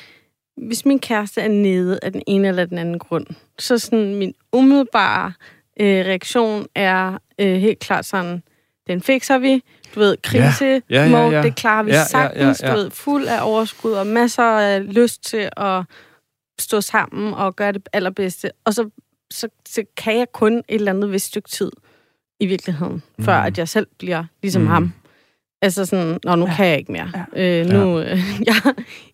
[0.56, 3.26] hvis min kæreste er nede af den ene eller den anden grund,
[3.58, 5.32] så sådan min umiddelbare
[5.80, 8.42] øh, reaktion er øh, helt klart sådan,
[8.86, 9.62] den fikser vi.
[9.94, 11.42] Du ved, krise, ja, ja, ja, ja.
[11.42, 12.62] det klarer vi ja, sagtens.
[12.62, 12.76] Ja, ja, ja.
[12.76, 15.82] Du ved, fuld af overskud og masser af lyst til at
[16.58, 18.50] stå sammen og gøre det allerbedste.
[18.64, 18.90] Og så,
[19.30, 21.70] så, så kan jeg kun et eller andet vist stykke tid
[22.40, 23.24] i virkeligheden, mm.
[23.24, 24.68] før at jeg selv bliver ligesom mm.
[24.68, 24.92] ham.
[25.62, 26.54] Altså sådan, nå, nu ja.
[26.54, 27.12] kan jeg ikke mere.
[27.36, 27.60] Ja.
[27.60, 28.14] Øh, nu, ja.
[28.46, 28.54] jeg,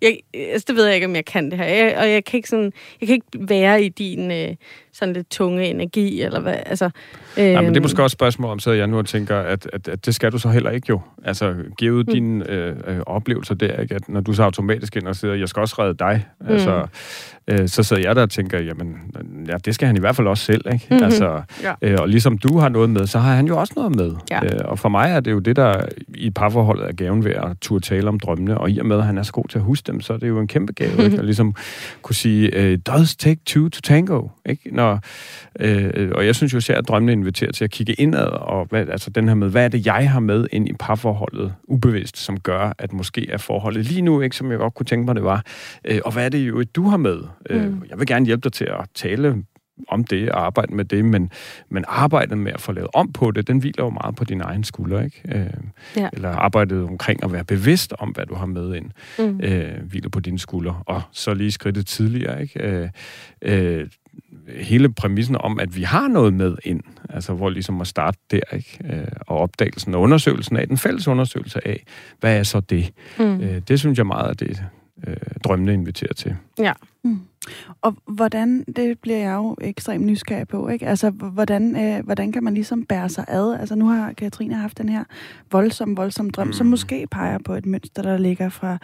[0.03, 1.64] jeg, altså, det ved jeg ikke, om jeg kan det her.
[1.64, 4.55] Jeg, og jeg kan ikke sådan, jeg kan ikke være i din øh,
[4.99, 6.90] sådan lidt tunge energi, eller hvad, altså...
[7.38, 9.36] Øh, Nej, men det er måske også et spørgsmål om, så jeg nu og tænker,
[9.36, 11.01] at, at, at det skal du så heller ikke jo.
[11.24, 12.12] Altså, givet mm.
[12.12, 13.94] dine øh, øh, oplevelser der, ikke?
[13.94, 16.47] at når du så automatisk ind og siger, jeg skal også redde dig, mm.
[16.47, 16.86] altså,
[17.49, 18.97] øh, så sidder jeg der og tænker, jamen,
[19.49, 20.86] ja, det skal han i hvert fald også selv, ikke?
[20.90, 21.05] Mm-hmm.
[21.05, 21.72] Altså, ja.
[21.82, 24.12] øh, og ligesom du har noget med, så har han jo også noget med.
[24.30, 24.44] Ja.
[24.44, 25.82] Øh, og for mig er det jo det, der
[26.14, 29.05] i parforholdet er gaven ved at turde tale om drømmene, og i og med, at
[29.05, 30.90] han er så god til at huske dem, så er det jo en kæmpe gave,
[31.05, 31.18] ikke?
[31.18, 31.55] At ligesom
[32.03, 34.62] kunne sige, uh, does take two to tango, ikke?
[34.72, 34.86] Når,
[35.61, 38.89] øh, og jeg synes jo især, at drømmene inviterer til at kigge indad, og hvad,
[38.89, 42.41] altså den her med, hvad er det, jeg har med ind i parforholdet ubevidst, som
[42.41, 45.24] gør, at måske er forholdet lige nu, ikke, som jeg godt kunne tænke mig, det
[45.24, 45.45] var.
[45.84, 47.18] Øh, og hvad er det jo, du har med?
[47.51, 47.82] Øh, mm.
[47.91, 49.43] Jeg vil gerne hjælpe dig til at tale
[49.89, 51.30] om det og arbejde med det, men,
[51.68, 54.41] men arbejdet med at få lavet om på det, den hviler jo meget på din
[54.41, 55.22] egen skulder, ikke?
[55.28, 55.47] Øh,
[55.97, 56.09] ja.
[56.12, 59.41] Eller arbejdet omkring at være bevidst om, hvad du har med ind, mm.
[59.43, 60.82] øh, hviler på dine skuldre.
[60.87, 62.62] Og så lige skridtet tidligere, ikke?
[62.62, 62.89] Øh,
[63.43, 63.87] øh,
[64.49, 68.40] hele præmissen om, at vi har noget med ind, altså hvor ligesom at starte der,
[68.53, 68.78] ikke?
[68.84, 71.84] Øh, og opdagelsen og undersøgelsen af, den fælles undersøgelse af,
[72.20, 72.92] hvad er så det?
[73.18, 73.40] Mm.
[73.40, 74.62] Øh, det synes jeg meget, at det
[75.07, 76.36] øh, drømmene inviterer til.
[76.59, 76.72] Ja.
[77.05, 77.20] Mm.
[77.82, 80.86] Og hvordan, det bliver jeg jo ekstremt nysgerrig på, ikke?
[80.86, 83.57] Altså, hvordan, øh, hvordan kan man ligesom bære sig ad?
[83.61, 85.05] Altså, nu har Katrine haft den her
[85.53, 86.53] voldsom, voldsom drøm, mm.
[86.53, 88.78] som måske peger på et mønster, der ligger fra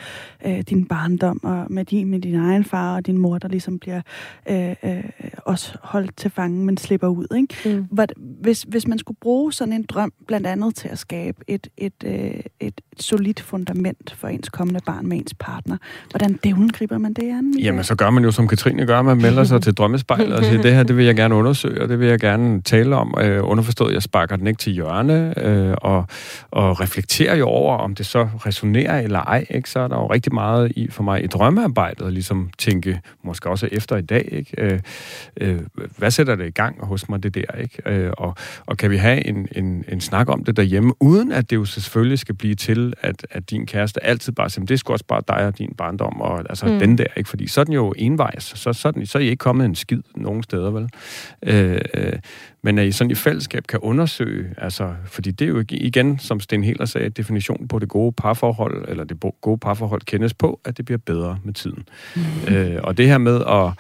[0.46, 3.78] øh, din barndom, og med din, med din egen far og din mor, der ligesom
[3.78, 4.00] bliver
[4.50, 5.04] øh, øh,
[5.36, 7.78] også holdt til fange, men slipper ud, ikke?
[7.78, 7.96] Mm.
[7.96, 11.68] But, hvis, hvis man skulle bruge sådan en drøm, blandt andet til at skabe et,
[11.76, 15.76] et, øh, et, et solidt fundament for ens kommende barn med ens partner,
[16.10, 17.54] hvordan dævlen griber man det an?
[17.58, 20.62] Jamen, så gør man jo som Katrine gør, man melder sig til drømmespejlet og siger,
[20.62, 23.14] det her, det vil jeg gerne undersøge, og det vil jeg gerne tale om.
[23.20, 26.06] Øh, underforstået, jeg sparker den ikke til hjørne, øh, og,
[26.50, 29.46] og reflekterer jo over, om det så resonerer eller ej.
[29.50, 29.70] Ikke?
[29.70, 33.50] Så er der jo rigtig meget i for mig i drømmearbejdet, at ligesom tænke, måske
[33.50, 34.50] også efter i dag, ikke?
[34.58, 34.80] Øh,
[35.40, 35.60] øh,
[35.96, 37.58] hvad sætter det i gang hos mig, det der?
[37.62, 37.82] Ikke?
[37.86, 38.34] Øh, og,
[38.66, 41.64] og kan vi have en, en, en snak om det derhjemme, uden at det jo
[41.64, 45.22] selvfølgelig skal blive til at, at din kæreste altid bare siger, det skal også bare
[45.28, 46.78] dig og din barndom, og altså mm.
[46.78, 47.30] den der, ikke?
[47.30, 50.02] Fordi så den jo envejs, så, så, den, så er I ikke kommet en skid
[50.14, 50.88] nogen steder, vel?
[51.42, 52.12] Øh, øh,
[52.62, 56.40] men at I sådan i fællesskab kan undersøge, altså, fordi det er jo igen, som
[56.40, 60.76] Sten Heller sagde, definition på det gode parforhold, eller det gode parforhold kendes på, at
[60.76, 61.84] det bliver bedre med tiden.
[62.16, 62.54] Mm.
[62.54, 63.72] Øh, og det her med at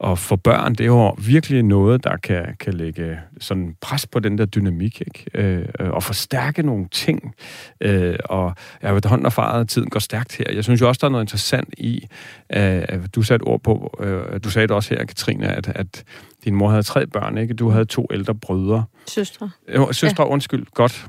[0.00, 4.18] og for børn, det er jo virkelig noget, der kan, kan lægge sådan pres på
[4.18, 5.26] den der dynamik, ikke?
[5.34, 7.34] Øh, og forstærke nogle ting.
[7.80, 10.44] Øh, og jeg har efterhånden erfaret, at tiden går stærkt her.
[10.52, 12.06] Jeg synes jo også, der er noget interessant i,
[12.52, 12.82] øh,
[13.14, 16.04] du satte ord på, øh, du sagde det også her, Katrine, at, at
[16.44, 17.54] din mor havde tre børn, ikke?
[17.54, 18.84] Du havde to ældre brødre.
[19.06, 19.50] Søstre.
[19.68, 20.32] Øh, søstre, ja.
[20.32, 20.66] undskyld.
[20.74, 21.06] Godt.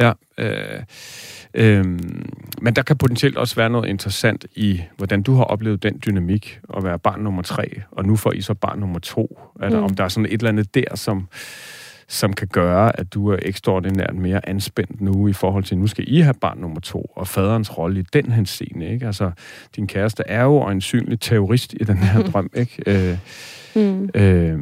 [0.00, 0.12] Ja.
[0.38, 0.82] Øh,
[1.54, 2.28] Øhm,
[2.62, 6.60] men der kan potentielt også være noget interessant i, hvordan du har oplevet den dynamik
[6.76, 9.40] at være barn nummer tre, og nu får I så barn nummer to.
[9.60, 9.84] Er der, mm.
[9.84, 11.28] Om der er sådan et eller andet der, som,
[12.08, 16.04] som kan gøre, at du er ekstraordinært mere anspændt nu i forhold til, nu skal
[16.08, 19.06] I have barn nummer to, og faderens rolle i den henseende, ikke?
[19.06, 19.30] Altså,
[19.76, 22.82] din kæreste er jo øjensynlig terrorist i den her drøm, ikke?
[22.86, 23.18] Øh,
[23.76, 24.08] Mm.
[24.14, 24.58] Øh,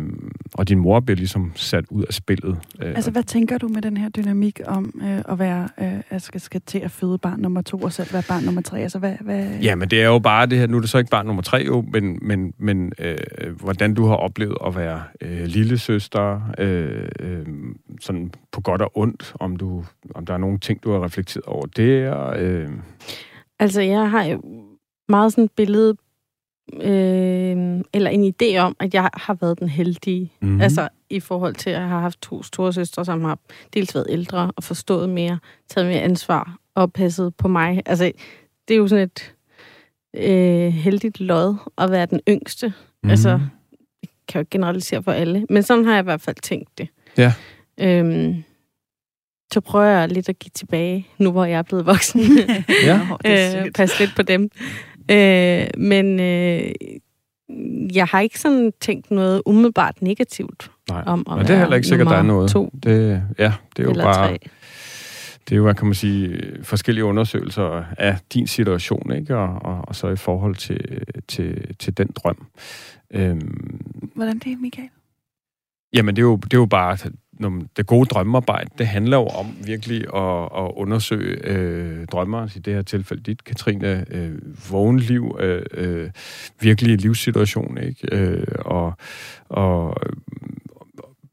[0.54, 2.58] og din mor bliver ligesom sat ud af spillet.
[2.82, 6.22] Øh, altså, hvad tænker du med den her dynamik om øh, at være, øh, at
[6.22, 8.80] skal, skal til at føde barn nummer to, og selv være barn nummer tre?
[8.80, 9.48] Altså, hvad, hvad...
[9.62, 11.42] Ja, men det er jo bare det her, nu er det så ikke barn nummer
[11.42, 13.16] tre jo, men, men, men øh,
[13.60, 17.46] hvordan du har oplevet at være øh, lille søster, øh, øh,
[18.00, 19.84] sådan på godt og ondt, om, du,
[20.14, 22.08] om der er nogle ting, du har reflekteret over det.
[22.08, 22.70] Og, øh...
[23.58, 24.42] Altså, jeg har jo
[25.08, 25.96] meget sådan et billede
[26.74, 30.32] øh, eller en idé om, at jeg har været den heldige.
[30.40, 30.60] Mm-hmm.
[30.60, 33.38] Altså i forhold til, at jeg har haft to store søstre, som har
[33.74, 37.82] dels været ældre og forstået mere, taget mere ansvar og passet på mig.
[37.86, 38.12] Altså,
[38.68, 39.34] det er jo sådan et
[40.16, 42.66] øh, heldigt lod at være den yngste.
[42.66, 43.10] Mm-hmm.
[43.10, 43.30] Altså,
[44.02, 46.88] jeg kan jo generalisere for alle, men sådan har jeg i hvert fald tænkt det.
[47.18, 47.32] Ja.
[47.80, 48.44] Øhm,
[49.52, 52.20] så prøver jeg lidt at give tilbage, nu hvor jeg er blevet voksen.
[52.84, 53.00] ja,
[53.64, 54.50] øh, pas lidt på dem.
[55.10, 56.72] Øh, men øh,
[57.94, 61.76] jeg har ikke sådan tænkt noget umiddelbart negativt Nej, om at men det er heller
[61.76, 62.50] ikke sikkert, der er noget.
[62.50, 64.28] To det, ja, det er jo bare...
[64.28, 64.38] Tre.
[65.48, 69.36] Det er jo, hvad kan man sige, forskellige undersøgelser af din situation, ikke?
[69.36, 72.46] Og, og, og så i forhold til, til, til den drøm.
[73.10, 73.80] Øhm,
[74.14, 74.88] Hvordan det er, Michael?
[75.92, 76.96] Jamen, det er jo, det er jo bare
[77.76, 82.74] det gode drømmearbejde, det handler jo om virkelig at, at undersøge øh, drømmer, i det
[82.74, 84.38] her tilfælde dit, Katrine, øh,
[84.70, 86.10] vågenliv, øh, øh,
[86.60, 88.08] virkelig livssituation, ikke?
[88.12, 88.92] Øh, og,
[89.48, 89.96] og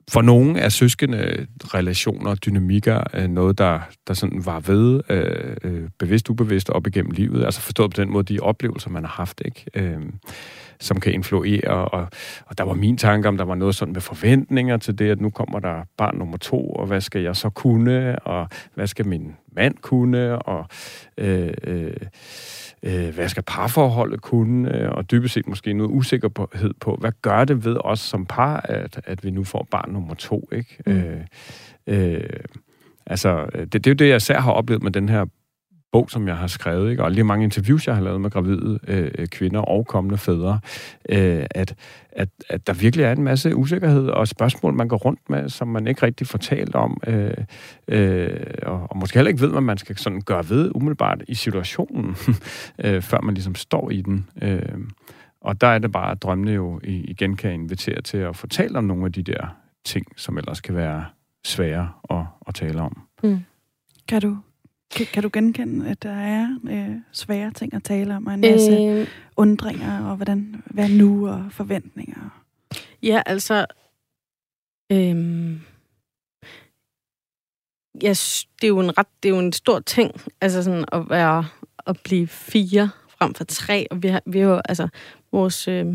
[0.10, 5.56] for nogle er søskende relationer og dynamikker øh, noget, der, der sådan var ved, øh,
[5.64, 7.46] øh, bevidst, ubevidst op igennem livet.
[7.46, 9.66] Altså forstået på den måde, de oplevelser, man har haft, ikke?
[9.74, 10.02] Øh,
[10.80, 11.70] som kan influere.
[11.70, 12.08] Og,
[12.46, 15.22] og der var min tanke om, der var noget sådan med forventninger til det, at
[15.22, 19.08] nu kommer der barn nummer to, og hvad skal jeg så kunne, og hvad skal
[19.08, 20.66] min mand kunne, og
[21.18, 21.94] øh, øh,
[22.84, 27.66] øh, hvad skal parforholdet kunne, og dybest set måske noget usikkerhed på, hvad gør det
[27.66, 30.78] ved os som par, at, at vi nu får barn nummer to, ikke?
[30.86, 30.94] Mm.
[30.94, 31.22] Øh,
[31.88, 32.30] øh,
[33.06, 35.26] altså, det, det er jo det, jeg især har oplevet med den her
[35.92, 37.04] bog, som jeg har skrevet, ikke?
[37.04, 40.60] og lige mange interviews, jeg har lavet med gravide øh, øh, kvinder og kommende fædre,
[41.10, 41.76] øh, at,
[42.12, 45.68] at, at der virkelig er en masse usikkerhed og spørgsmål, man går rundt med, som
[45.68, 47.34] man ikke rigtig får talt om, øh,
[47.88, 48.30] øh,
[48.64, 52.16] og, og måske heller ikke ved, hvad man skal sådan gøre ved umiddelbart i situationen,
[52.84, 54.30] øh, før man ligesom står i den.
[54.42, 54.80] Øh,
[55.42, 58.84] og der er det bare, at drømmene jo igen kan invitere til at fortælle om
[58.84, 61.06] nogle af de der ting, som ellers kan være
[61.46, 63.02] svære at, at tale om.
[63.24, 63.40] Mm.
[64.08, 64.38] Kan du
[64.96, 68.42] kan, kan du genkende, at der er øh, svære ting at tale om, og en
[68.42, 69.08] masse øh,
[69.38, 72.44] undringer, og hvordan, hvad nu, og forventninger?
[73.04, 73.66] Ja, altså...
[74.92, 75.62] Øhm,
[78.04, 78.10] ja,
[78.62, 80.12] det er jo en ret, det er jo en stor ting,
[80.42, 81.46] altså sådan at være,
[81.88, 84.88] at blive fire frem for tre, og vi har, vi har jo, altså,
[85.32, 85.86] vores øh,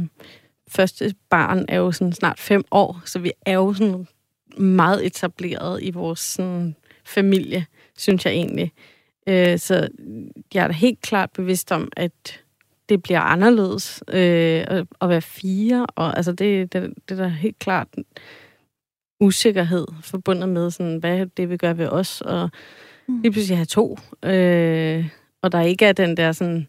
[0.68, 4.07] første barn er jo sådan snart fem år, så vi er jo sådan
[4.57, 7.66] meget etableret i vores sådan, familie
[7.99, 8.72] synes jeg egentlig.
[9.28, 9.88] Øh, så
[10.55, 12.40] jeg er da helt klart bevidst om, at
[12.88, 17.28] det bliver anderledes øh, at, at være fire, og altså det, det, det er da
[17.28, 17.88] helt klart
[19.20, 22.51] usikkerhed forbundet med, sådan, hvad det vil gøre ved os, og
[23.09, 23.20] mm.
[23.20, 25.09] lige pludselig have to, øh,
[25.43, 26.66] og der ikke er den der sådan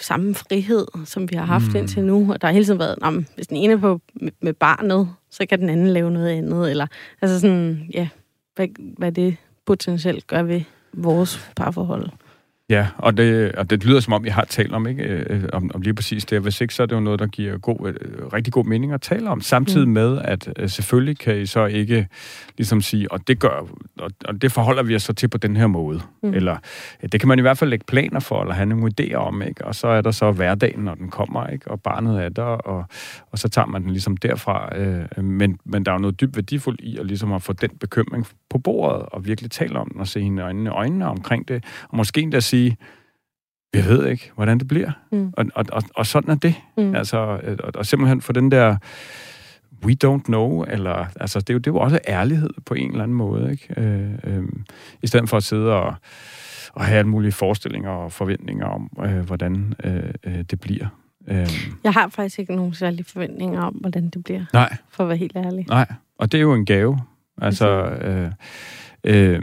[0.00, 1.76] samme frihed, som vi har haft mm.
[1.76, 4.32] indtil nu, og der har hele tiden været, om, hvis den ene er på med,
[4.40, 6.86] med barnet, så kan den anden lave noget andet, eller
[7.22, 8.08] altså sådan, ja,
[8.54, 9.36] hvad, hvad det
[9.66, 10.60] potentielt gør ved
[10.92, 12.08] vores parforhold.
[12.70, 15.02] Ja, og det, og det lyder som om, jeg har talt om, ikke?
[15.04, 16.40] Øh, om, om lige præcis det.
[16.40, 19.00] Hvis ikke, så er det jo noget, der giver god, øh, rigtig god mening at
[19.00, 19.40] tale om.
[19.40, 19.94] Samtidig mm.
[19.94, 22.08] med, at øh, selvfølgelig kan I så ikke
[22.56, 23.66] ligesom sige, og det gør,
[23.98, 26.00] og, og det forholder vi os så til på den her måde.
[26.22, 26.34] Mm.
[26.34, 26.56] Eller
[27.12, 29.64] det kan man i hvert fald lægge planer for, eller have nogle idéer om, ikke?
[29.64, 31.70] Og så er der så hverdagen, når den kommer, ikke?
[31.70, 32.84] Og barnet er der, og,
[33.32, 34.78] og så tager man den ligesom derfra.
[34.78, 37.70] Øh, men, men der er jo noget dybt værdifuldt i at ligesom at få den
[37.80, 41.64] bekymring på bordet, og virkelig tale om den, og se hende øjnene, øjnene omkring det,
[41.88, 42.76] og måske endda sige,
[43.74, 44.90] jeg ved ikke, hvordan det bliver.
[45.12, 45.32] Mm.
[45.36, 46.54] Og, og, og, og sådan er det.
[46.76, 46.94] Mm.
[46.94, 47.16] Altså,
[47.62, 48.76] og, og simpelthen for den der
[49.84, 52.90] we don't know, eller, altså, det er, jo, det er jo også ærlighed på en
[52.90, 53.80] eller anden måde, ikke?
[53.80, 54.44] Øh, øh,
[55.02, 55.94] I stedet for at sidde og,
[56.72, 60.86] og have alle mulige forestillinger og forventninger om, øh, hvordan øh, øh, det bliver.
[61.28, 61.48] Øh.
[61.84, 64.44] Jeg har faktisk ikke nogen særlige forventninger om, hvordan det bliver.
[64.52, 64.76] Nej.
[64.90, 65.66] For at være helt ærlig.
[65.68, 65.86] Nej,
[66.18, 66.98] og det er jo en gave.
[67.42, 68.30] Altså, øh,
[69.04, 69.42] Øh,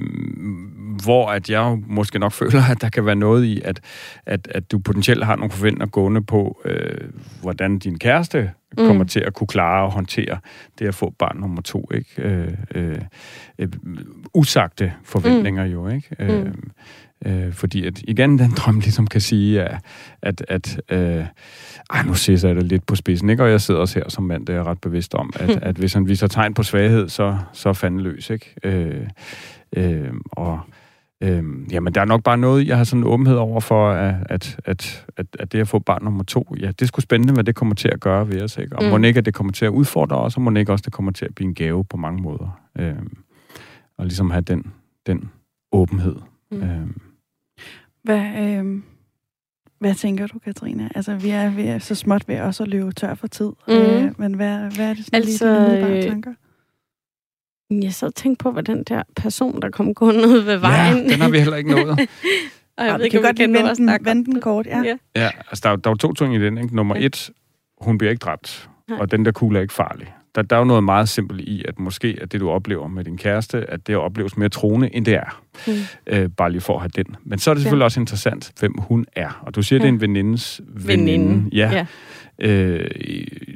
[1.04, 3.80] hvor at jeg måske nok føler, at der kan være noget i, at,
[4.26, 7.10] at, at du potentielt har nogle forventninger gående på, øh,
[7.42, 8.86] hvordan din kæreste mm.
[8.86, 10.38] kommer til at kunne klare og håndtere
[10.80, 11.90] det at få barn nummer to.
[11.94, 12.22] Ikke?
[12.22, 12.98] Øh, øh,
[13.60, 13.68] øh,
[14.34, 15.72] usagte forventninger mm.
[15.72, 16.16] jo, ikke?
[16.20, 16.72] Øh, mm.
[17.26, 19.80] Øh, fordi at igen, den drøm ligesom kan sige, at,
[20.22, 21.26] at, at øh,
[21.90, 23.44] ej, nu ser jeg det lidt på spidsen, ikke?
[23.44, 25.76] Og jeg sidder også her som mand, det er jeg ret bevidst om, at, at
[25.76, 28.56] hvis han viser tegn på svaghed, så, så er fanden løs, ikke?
[28.64, 29.08] Øh,
[29.76, 30.60] øh, og
[31.22, 34.16] øh, jamen, der er nok bare noget, jeg har sådan en åbenhed over for, at,
[34.26, 35.06] at, at,
[35.40, 37.88] at, det at få barn nummer to, ja, det sgu spændende, hvad det kommer til
[37.88, 38.76] at gøre ved os, ikke?
[38.76, 38.90] Og mm.
[38.90, 41.12] må ikke, at det kommer til at udfordre os, og må ikke også, det kommer
[41.12, 42.60] til at blive en gave på mange måder.
[42.80, 42.96] Øh,
[43.98, 44.74] og ligesom have den,
[45.08, 45.30] den
[45.72, 46.16] åbenhed.
[46.52, 46.64] Mm.
[46.64, 46.88] Øh,
[48.04, 48.82] hvad, øh,
[49.80, 50.90] hvad tænker du, Katrine?
[50.96, 53.52] Altså, vi er, vi er så småt ved også at løbe tør for tid.
[53.68, 53.74] Mm.
[53.74, 56.34] Øh, men hvad, hvad er det sådan altså, lige dine øh, tanker?
[57.70, 60.98] Jeg så og tænkte på, hvad den der person, der kom gående ud ved vejen...
[60.98, 61.90] Ja, den har vi heller ikke nået.
[62.78, 64.82] og jeg ved ikke, kan godt vende den, vende den kort, ja.
[64.84, 66.58] Ja, ja altså, der, der var to ting i den.
[66.58, 66.76] Ikke?
[66.76, 67.06] Nummer ja.
[67.06, 67.30] et,
[67.82, 69.00] hun bliver ikke dræbt, ja.
[69.00, 71.64] og den der kugle er ikke farlig der, der er jo noget meget simpelt i,
[71.68, 75.06] at måske at det, du oplever med din kæreste, at det opleves mere troende, end
[75.06, 75.44] det er.
[75.68, 75.74] Mm.
[76.08, 77.16] Øh, bare lige for at have den.
[77.24, 77.86] Men så er det selvfølgelig ja.
[77.86, 79.42] også interessant, hvem hun er.
[79.46, 79.84] Og du siger, ja.
[79.84, 81.12] det er en venindes veninde.
[81.12, 81.50] veninde.
[81.58, 81.72] Ja.
[81.72, 81.86] ja.
[82.40, 82.88] Øh,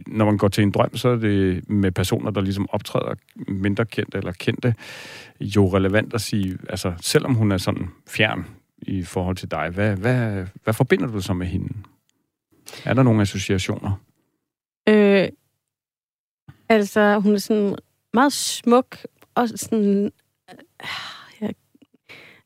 [0.08, 3.14] når man går til en drøm, så er det med personer, der ligesom optræder
[3.48, 4.74] mindre kendte eller kendte,
[5.40, 8.46] jo relevant at sige, altså selvom hun er sådan fjern
[8.78, 11.74] i forhold til dig, hvad, hvad, hvad forbinder du så med hende?
[12.86, 14.02] Er der nogle associationer?
[14.90, 15.28] Øh,
[16.70, 17.76] Altså, hun er sådan
[18.14, 18.98] meget smuk,
[19.36, 20.06] og sådan...
[20.82, 20.88] Øh,
[21.42, 21.50] ja,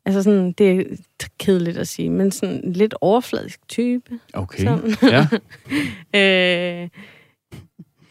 [0.06, 0.84] altså sådan, det er
[1.40, 4.20] kedeligt at sige, men sådan lidt overfladisk type.
[4.34, 4.96] Okay, sådan.
[5.04, 5.28] ja.
[6.84, 6.90] øh,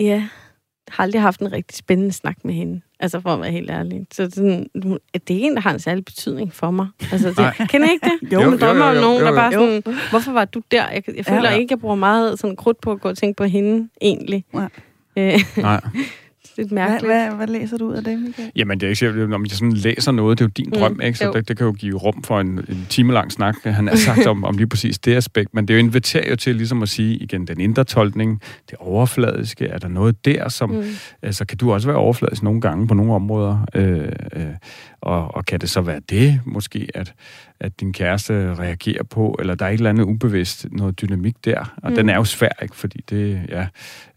[0.00, 0.28] ja,
[0.88, 2.80] har aldrig haft en rigtig spændende snak med hende.
[3.00, 4.06] Altså, for at være helt ærlig.
[4.12, 6.88] Så sådan, det er en, der har en særlig betydning for mig.
[7.12, 8.32] Altså, det, kender I ikke det?
[8.32, 10.88] Jo, man drømmer om nogen, der bare sådan, hvorfor var du der?
[10.88, 11.58] Jeg, jeg føler ja, ja.
[11.58, 14.44] ikke, jeg bruger meget sådan krudt på at gå og tænke på hende, egentlig.
[14.54, 14.66] Ja.
[15.16, 15.80] Øh, Nej.
[16.58, 17.12] lidt mærkeligt.
[17.12, 18.50] Hvad, hvad, hvad læser du ud af det, Michael?
[18.56, 20.80] Jamen, det er ikke sikkert, om jeg sådan læser noget, det er jo din mm,
[20.80, 21.18] drøm, ikke?
[21.18, 23.96] Så det, det, kan jo give rum for en, en time lang snak, han har
[23.96, 25.54] sagt om, om lige præcis det aspekt.
[25.54, 28.40] Men det er jo inviterer jo til ligesom at sige, igen, den indre tolkning,
[28.70, 30.70] det overfladiske, er der noget der, som...
[30.70, 30.84] Mm.
[31.22, 33.66] Altså, kan du også være overfladisk nogle gange på nogle områder?
[33.74, 34.46] Øh, øh,
[35.00, 37.14] og, og kan det så være det, måske, at,
[37.60, 41.74] at din kæreste reagerer på, eller der er et eller andet ubevidst, noget dynamik der.
[41.82, 41.96] Og mm.
[41.96, 42.76] den er jo svær, ikke?
[42.76, 43.66] Fordi det, ja,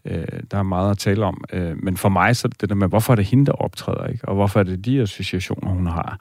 [0.04, 1.44] øh, der er meget at tale om.
[1.52, 3.52] Øh, men for mig så er det det der med, hvorfor er det hende, der
[3.52, 4.28] optræder, ikke?
[4.28, 6.18] Og hvorfor er det de associationer, hun har?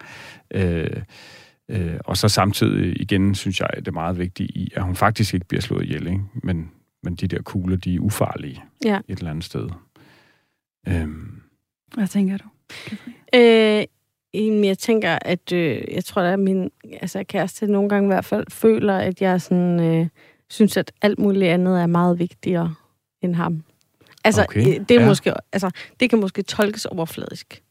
[0.54, 1.02] Øh,
[1.70, 5.34] øh, og så samtidig igen, synes jeg, det er meget vigtigt i, at hun faktisk
[5.34, 6.22] ikke bliver slået ihjel, ikke?
[6.44, 6.72] Men,
[7.04, 9.00] men de der kugler, de er ufarlige ja.
[9.08, 9.70] et eller andet sted.
[10.88, 11.08] Øh,
[11.94, 12.46] Hvad tænker du?
[13.36, 13.84] Øh,
[14.34, 16.72] jeg tænker, at øh, jeg tror, at min
[17.02, 20.08] altså, kæreste nogle gange i hvert fald føler, at jeg sådan, øh,
[20.50, 22.76] synes, at alt muligt andet er meget vigtigere
[23.22, 23.64] end ham.
[24.24, 24.60] Altså, okay.
[24.60, 25.08] Øh, det, er ja.
[25.08, 27.64] måske, altså, det kan måske tolkes overfladisk.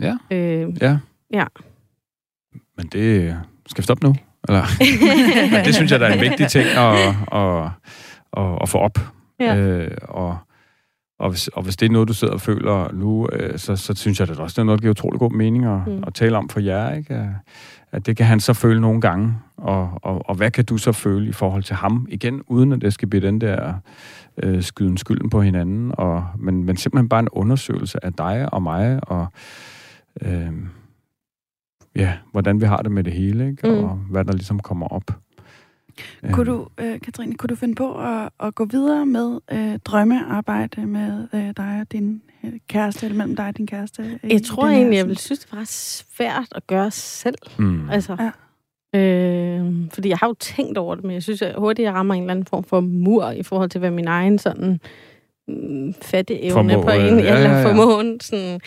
[0.00, 0.16] Ja.
[0.30, 0.98] Øh, ja.
[1.32, 1.44] Ja.
[2.76, 3.36] Men det...
[3.66, 4.14] Skal vi stoppe nu?
[4.48, 4.64] Eller?
[5.52, 7.70] Men det synes jeg, der er en vigtig ting at, at,
[8.36, 8.98] at, at få op.
[9.40, 9.56] Ja.
[9.56, 10.38] Øh, og,
[11.18, 13.94] og, hvis, og hvis det er noget, du sidder og føler nu, øh, så, så
[13.94, 16.04] synes jeg, at det også er noget, der giver utrolig god mening at, mm.
[16.06, 16.94] at tale om for jer.
[16.94, 17.30] Ikke?
[17.92, 19.34] At det kan han så føle nogle gange.
[19.56, 22.06] Og, og, og hvad kan du så føle i forhold til ham?
[22.10, 23.74] Igen, uden at det skal blive den der
[24.42, 28.62] øh, skyden skylden på hinanden, og, men, men simpelthen bare en undersøgelse af dig og
[28.62, 29.26] mig, og
[30.22, 30.52] øh,
[31.96, 33.68] ja, hvordan vi har det med det hele, ikke?
[33.68, 33.84] Mm.
[33.84, 35.10] og hvad der ligesom kommer op.
[36.32, 40.86] Kunne du, øh, Katrine, kunne du finde på at, at gå videre med øh, drømmearbejde
[40.86, 44.18] med øh, dig og din øh, kæreste, eller mellem dig og din kæreste?
[44.24, 47.38] Jeg tror egentlig, jeg vil synes, det var svært at gøre selv.
[47.58, 47.90] Mm.
[47.90, 48.30] Altså, ja.
[48.94, 52.14] Øh, fordi jeg har jo tænkt over det, men jeg synes at hurtigt, jeg rammer
[52.14, 54.80] en eller anden form for mur i forhold til, hvad min egen sådan
[55.48, 57.64] mm, fatteevne Formå, på en øh, ja, eller ja, ja.
[57.64, 58.60] formåen sådan,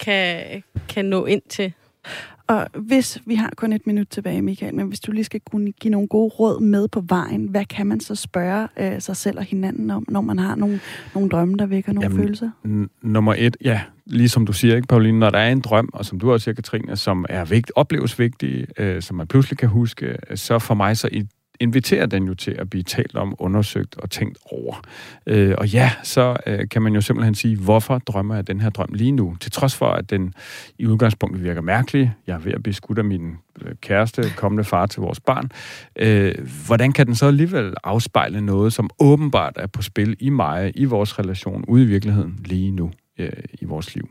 [0.00, 0.42] kan,
[0.88, 1.72] kan nå ind til.
[2.48, 5.72] Og hvis, vi har kun et minut tilbage, Michael, men hvis du lige skal kunne
[5.72, 9.38] give nogle gode råd med på vejen, hvad kan man så spørge øh, sig selv
[9.38, 10.80] og hinanden om, når man har nogle,
[11.14, 12.50] nogle drømme, der vækker nogle Jamen, følelser?
[12.66, 16.04] N- nummer et, ja, ligesom du siger, ikke, Pauline, når der er en drøm, og
[16.04, 19.68] som du også siger, Katrine, som er vigt, opleves vigtig, øh, som man pludselig kan
[19.68, 21.26] huske, øh, så for mig så i,
[21.60, 24.82] inviterer den jo til at blive talt om, undersøgt og tænkt over.
[25.26, 28.70] Øh, og ja, så øh, kan man jo simpelthen sige, hvorfor drømmer jeg den her
[28.70, 29.36] drøm lige nu?
[29.40, 30.34] Til trods for, at den
[30.78, 32.14] i udgangspunktet virker mærkelig.
[32.26, 35.50] Jeg er ved at blive skudt af min øh, kæreste, kommende far til vores barn.
[35.96, 36.34] Øh,
[36.66, 40.84] hvordan kan den så alligevel afspejle noget, som åbenbart er på spil i mig, i
[40.84, 43.30] vores relation, ude i virkeligheden lige nu øh,
[43.60, 44.08] i vores liv?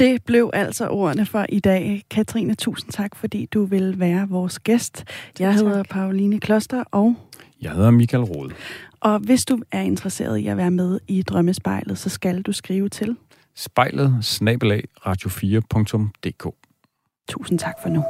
[0.00, 2.02] Det blev altså ordene for i dag.
[2.10, 5.04] Katrine, tusind tak, fordi du vil være vores gæst.
[5.38, 5.64] Jeg tak.
[5.64, 7.14] hedder Pauline Kloster, og,
[7.62, 8.54] Jeg hedder Michael Rode.
[9.00, 12.88] og hvis du er interesseret i at være med i Drømmespejlet, så skal du skrive
[12.88, 13.16] til.
[13.56, 16.54] Spejlet snabelag radio4.dk
[17.28, 18.04] Tusind tak for nu.